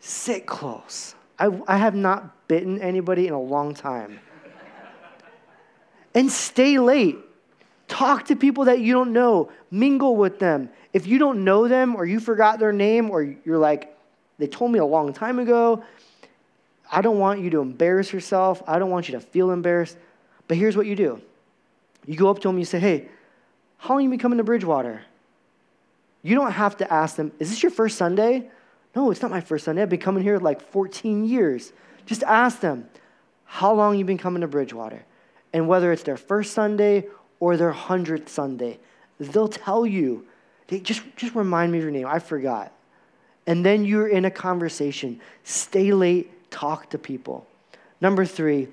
Sit 0.00 0.44
close. 0.44 1.14
I, 1.38 1.50
I 1.66 1.78
have 1.78 1.94
not 1.94 2.48
bitten 2.48 2.82
anybody 2.82 3.28
in 3.28 3.32
a 3.32 3.40
long 3.40 3.74
time. 3.74 4.20
and 6.14 6.30
stay 6.30 6.78
late. 6.78 7.16
Talk 7.88 8.26
to 8.26 8.36
people 8.36 8.66
that 8.66 8.80
you 8.80 8.92
don't 8.92 9.14
know, 9.14 9.50
mingle 9.70 10.16
with 10.16 10.38
them. 10.38 10.68
If 10.98 11.06
you 11.06 11.20
don't 11.20 11.44
know 11.44 11.68
them 11.68 11.94
or 11.94 12.04
you 12.04 12.18
forgot 12.18 12.58
their 12.58 12.72
name 12.72 13.08
or 13.08 13.22
you're 13.22 13.56
like, 13.56 13.96
they 14.36 14.48
told 14.48 14.72
me 14.72 14.80
a 14.80 14.84
long 14.84 15.12
time 15.12 15.38
ago, 15.38 15.84
I 16.90 17.02
don't 17.02 17.20
want 17.20 17.38
you 17.38 17.50
to 17.50 17.60
embarrass 17.60 18.12
yourself. 18.12 18.64
I 18.66 18.80
don't 18.80 18.90
want 18.90 19.08
you 19.08 19.12
to 19.12 19.20
feel 19.20 19.52
embarrassed. 19.52 19.96
But 20.48 20.56
here's 20.56 20.76
what 20.76 20.86
you 20.86 20.96
do 20.96 21.22
you 22.04 22.16
go 22.16 22.28
up 22.28 22.40
to 22.40 22.48
them, 22.48 22.58
you 22.58 22.64
say, 22.64 22.80
Hey, 22.80 23.06
how 23.76 23.94
long 23.94 24.02
you 24.02 24.10
been 24.10 24.18
coming 24.18 24.38
to 24.38 24.44
Bridgewater? 24.44 25.02
You 26.22 26.34
don't 26.34 26.50
have 26.50 26.76
to 26.78 26.92
ask 26.92 27.14
them, 27.14 27.30
Is 27.38 27.48
this 27.48 27.62
your 27.62 27.70
first 27.70 27.96
Sunday? 27.96 28.50
No, 28.96 29.12
it's 29.12 29.22
not 29.22 29.30
my 29.30 29.40
first 29.40 29.66
Sunday. 29.66 29.82
I've 29.82 29.88
been 29.88 30.00
coming 30.00 30.24
here 30.24 30.38
like 30.38 30.60
14 30.60 31.26
years. 31.26 31.72
Just 32.06 32.24
ask 32.24 32.58
them, 32.58 32.88
How 33.44 33.72
long 33.72 33.96
you 33.96 34.04
been 34.04 34.18
coming 34.18 34.40
to 34.40 34.48
Bridgewater? 34.48 35.04
And 35.52 35.68
whether 35.68 35.92
it's 35.92 36.02
their 36.02 36.16
first 36.16 36.54
Sunday 36.54 37.06
or 37.38 37.56
their 37.56 37.72
100th 37.72 38.28
Sunday, 38.28 38.80
they'll 39.20 39.46
tell 39.46 39.86
you. 39.86 40.26
Just, 40.68 41.02
just 41.16 41.34
remind 41.34 41.72
me 41.72 41.78
of 41.78 41.84
your 41.84 41.92
name. 41.92 42.06
I 42.06 42.18
forgot. 42.18 42.72
And 43.46 43.64
then 43.64 43.84
you're 43.84 44.08
in 44.08 44.26
a 44.26 44.30
conversation. 44.30 45.20
Stay 45.42 45.92
late, 45.92 46.50
talk 46.50 46.90
to 46.90 46.98
people. 46.98 47.46
Number 48.00 48.26
three, 48.26 48.68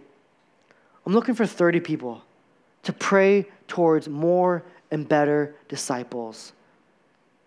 I'm 1.06 1.14
looking 1.14 1.36
for 1.36 1.46
30 1.46 1.80
people 1.80 2.22
to 2.84 2.94
pray 2.94 3.46
towards 3.68 4.10
more 4.10 4.64
and 4.92 5.08
better 5.08 5.56
disciples. 5.70 6.52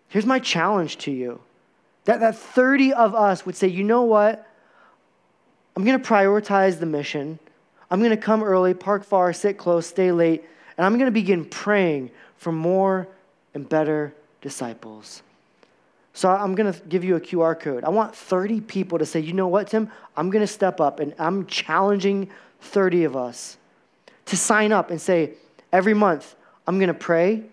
Here's 0.08 0.26
my 0.26 0.38
challenge 0.38 0.96
to 0.98 1.11
you 1.11 1.40
that, 2.06 2.20
that 2.20 2.38
30 2.38 2.94
of 2.94 3.14
us 3.14 3.44
would 3.44 3.54
say, 3.54 3.68
you 3.68 3.84
know 3.84 4.02
what? 4.02 4.46
I'm 5.76 5.84
going 5.84 6.00
to 6.00 6.08
prioritize 6.08 6.80
the 6.80 6.87
mission. 6.87 7.38
I'm 7.90 8.00
going 8.00 8.11
to 8.11 8.16
come 8.16 8.42
early, 8.42 8.72
park 8.72 9.04
far, 9.04 9.32
sit 9.34 9.58
close, 9.58 9.87
stay 9.87 10.11
late, 10.11 10.44
and 10.76 10.87
I'm 10.87 10.94
going 10.94 11.06
to 11.06 11.12
begin 11.12 11.44
praying 11.44 12.11
for 12.37 12.50
more 12.50 13.06
and 13.52 13.68
better 13.68 14.14
disciples. 14.40 15.22
So 16.12 16.29
I'm 16.29 16.55
going 16.55 16.72
to 16.72 16.81
give 16.88 17.05
you 17.05 17.16
a 17.16 17.20
QR 17.20 17.59
code. 17.59 17.85
I 17.85 17.90
want 17.90 18.14
30 18.14 18.61
people 18.62 18.98
to 18.98 19.07
say, 19.07 19.20
you 19.20 19.33
know 19.33 19.46
what, 19.46 19.68
Tim? 19.68 19.90
I'm 20.16 20.31
going 20.31 20.42
to 20.42 20.53
step 20.53 20.81
up 20.81 20.98
and 21.01 21.14
I'm 21.18 21.46
challenging 21.46 22.29
30 22.61 23.05
of 23.05 23.16
us 23.16 23.57
to 24.27 24.37
sign 24.37 24.72
up 24.72 24.90
and 24.90 25.01
say, 25.01 25.35
every 25.72 25.94
month, 25.94 26.35
I'm 26.66 26.79
going 26.79 26.88
to 26.88 26.94
pray, 26.94 27.44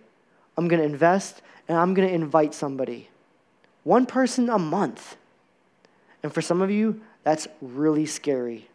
I'm 0.58 0.68
going 0.68 0.80
to 0.80 0.86
invest, 0.86 1.42
and 1.68 1.78
I'm 1.78 1.94
going 1.94 2.08
to 2.08 2.14
invite 2.14 2.54
somebody. 2.54 3.10
One 3.84 4.06
person 4.06 4.50
a 4.50 4.60
month. 4.60 5.16
And 6.24 6.34
for 6.34 6.42
some 6.42 6.62
of 6.62 6.72
you, 6.72 7.02
that's 7.24 7.48
really 7.62 8.06
scary. 8.06 8.68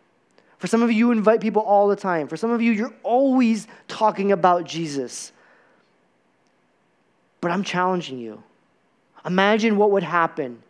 For 0.58 0.66
some 0.66 0.82
of 0.82 0.90
you, 0.90 0.96
you 0.96 1.10
invite 1.10 1.40
people 1.40 1.62
all 1.62 1.88
the 1.88 1.96
time. 1.96 2.28
For 2.28 2.36
some 2.36 2.50
of 2.50 2.62
you, 2.62 2.72
you're 2.72 2.94
always 3.02 3.66
talking 3.88 4.30
about 4.30 4.64
Jesus. 4.64 5.32
But 7.40 7.50
I'm 7.50 7.64
challenging 7.64 8.18
you. 8.18 8.42
Imagine 9.24 9.76
what 9.76 9.90
would 9.90 10.02
happen 10.02 10.62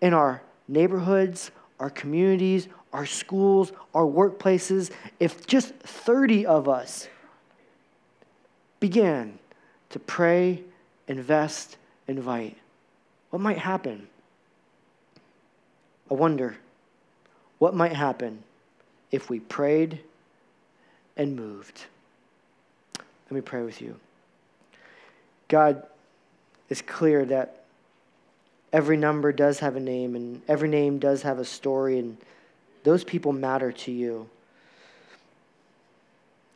in 0.00 0.14
our 0.14 0.42
neighborhoods, 0.68 1.50
our 1.78 1.90
communities, 1.90 2.68
our 2.92 3.06
schools, 3.06 3.72
our 3.94 4.04
workplaces 4.04 4.90
if 5.18 5.46
just 5.46 5.74
30 5.74 6.46
of 6.46 6.68
us 6.68 7.08
began 8.80 9.38
to 9.90 9.98
pray, 9.98 10.62
invest, 11.06 11.76
invite. 12.08 12.56
What 13.30 13.40
might 13.40 13.58
happen? 13.58 14.08
I 16.10 16.14
wonder 16.14 16.56
what 17.58 17.74
might 17.74 17.92
happen 17.92 18.42
if 19.12 19.30
we 19.30 19.40
prayed 19.40 20.00
and 21.16 21.36
moved. 21.36 21.84
Let 22.98 23.32
me 23.32 23.40
pray 23.40 23.62
with 23.62 23.80
you. 23.80 23.96
God, 25.50 25.82
it's 26.68 26.80
clear 26.80 27.24
that 27.24 27.64
every 28.72 28.96
number 28.96 29.32
does 29.32 29.58
have 29.58 29.74
a 29.74 29.80
name 29.80 30.14
and 30.14 30.42
every 30.46 30.68
name 30.68 31.00
does 31.00 31.22
have 31.22 31.40
a 31.40 31.44
story, 31.44 31.98
and 31.98 32.16
those 32.84 33.02
people 33.02 33.32
matter 33.32 33.72
to 33.72 33.90
you. 33.90 34.30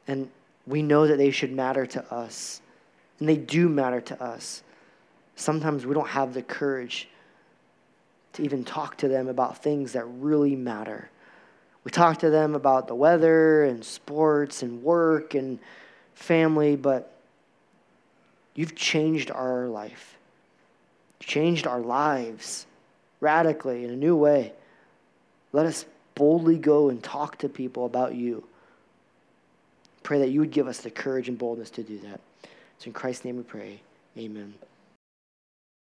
And 0.07 0.31
we 0.65 0.81
know 0.81 1.09
that 1.09 1.19
they 1.19 1.33
should 1.33 1.53
matter 1.53 1.85
to 1.87 2.15
us, 2.15 2.63
and 3.19 3.29
they 3.29 3.37
do 3.37 3.69
matter 3.69 4.01
to 4.01 4.23
us. 4.23 4.63
Sometimes 5.35 5.85
we 5.85 5.93
don't 5.93 6.09
have 6.09 6.33
the 6.33 6.43
courage 6.43 7.09
to 8.35 8.43
even 8.45 8.65
talk 8.65 8.97
to 8.99 9.09
them 9.09 9.27
about 9.27 9.61
things 9.61 9.95
that 9.95 10.05
really 10.05 10.55
matter. 10.55 11.11
We 11.83 11.91
talk 11.91 12.19
to 12.21 12.31
them 12.31 12.55
about 12.55 12.87
the 12.87 12.95
weather 12.95 13.65
and 13.65 13.85
sports 13.85 14.63
and 14.63 14.85
work 14.85 15.35
and 15.35 15.59
family, 16.15 16.77
but 16.77 17.14
You've 18.55 18.75
changed 18.75 19.31
our 19.31 19.67
life. 19.67 20.17
You 21.21 21.27
changed 21.27 21.67
our 21.67 21.81
lives 21.81 22.67
radically 23.21 23.85
in 23.85 23.91
a 23.91 23.97
new 23.97 24.17
way. 24.17 24.53
Let 25.53 25.67
us 25.67 25.85
boldly 26.15 26.59
go 26.59 26.89
and 26.89 27.03
talk 27.03 27.39
to 27.39 27.49
people 27.49 27.87
about 27.87 28.15
you. 28.15 28.45
Pray 30.03 30.19
that 30.21 30.31
you 30.31 30.41
would 30.41 30.51
give 30.51 30.69
us 30.69 30.81
the 30.81 30.91
courage 30.91 31.29
and 31.29 31.39
boldness 31.39 31.71
to 31.71 31.83
do 31.83 31.99
that. 32.01 32.21
It's 32.77 32.87
in 32.87 32.93
Christ's 32.93 33.25
name 33.25 33.37
we 33.37 33.43
pray. 33.43 33.81
Amen. 34.19 34.55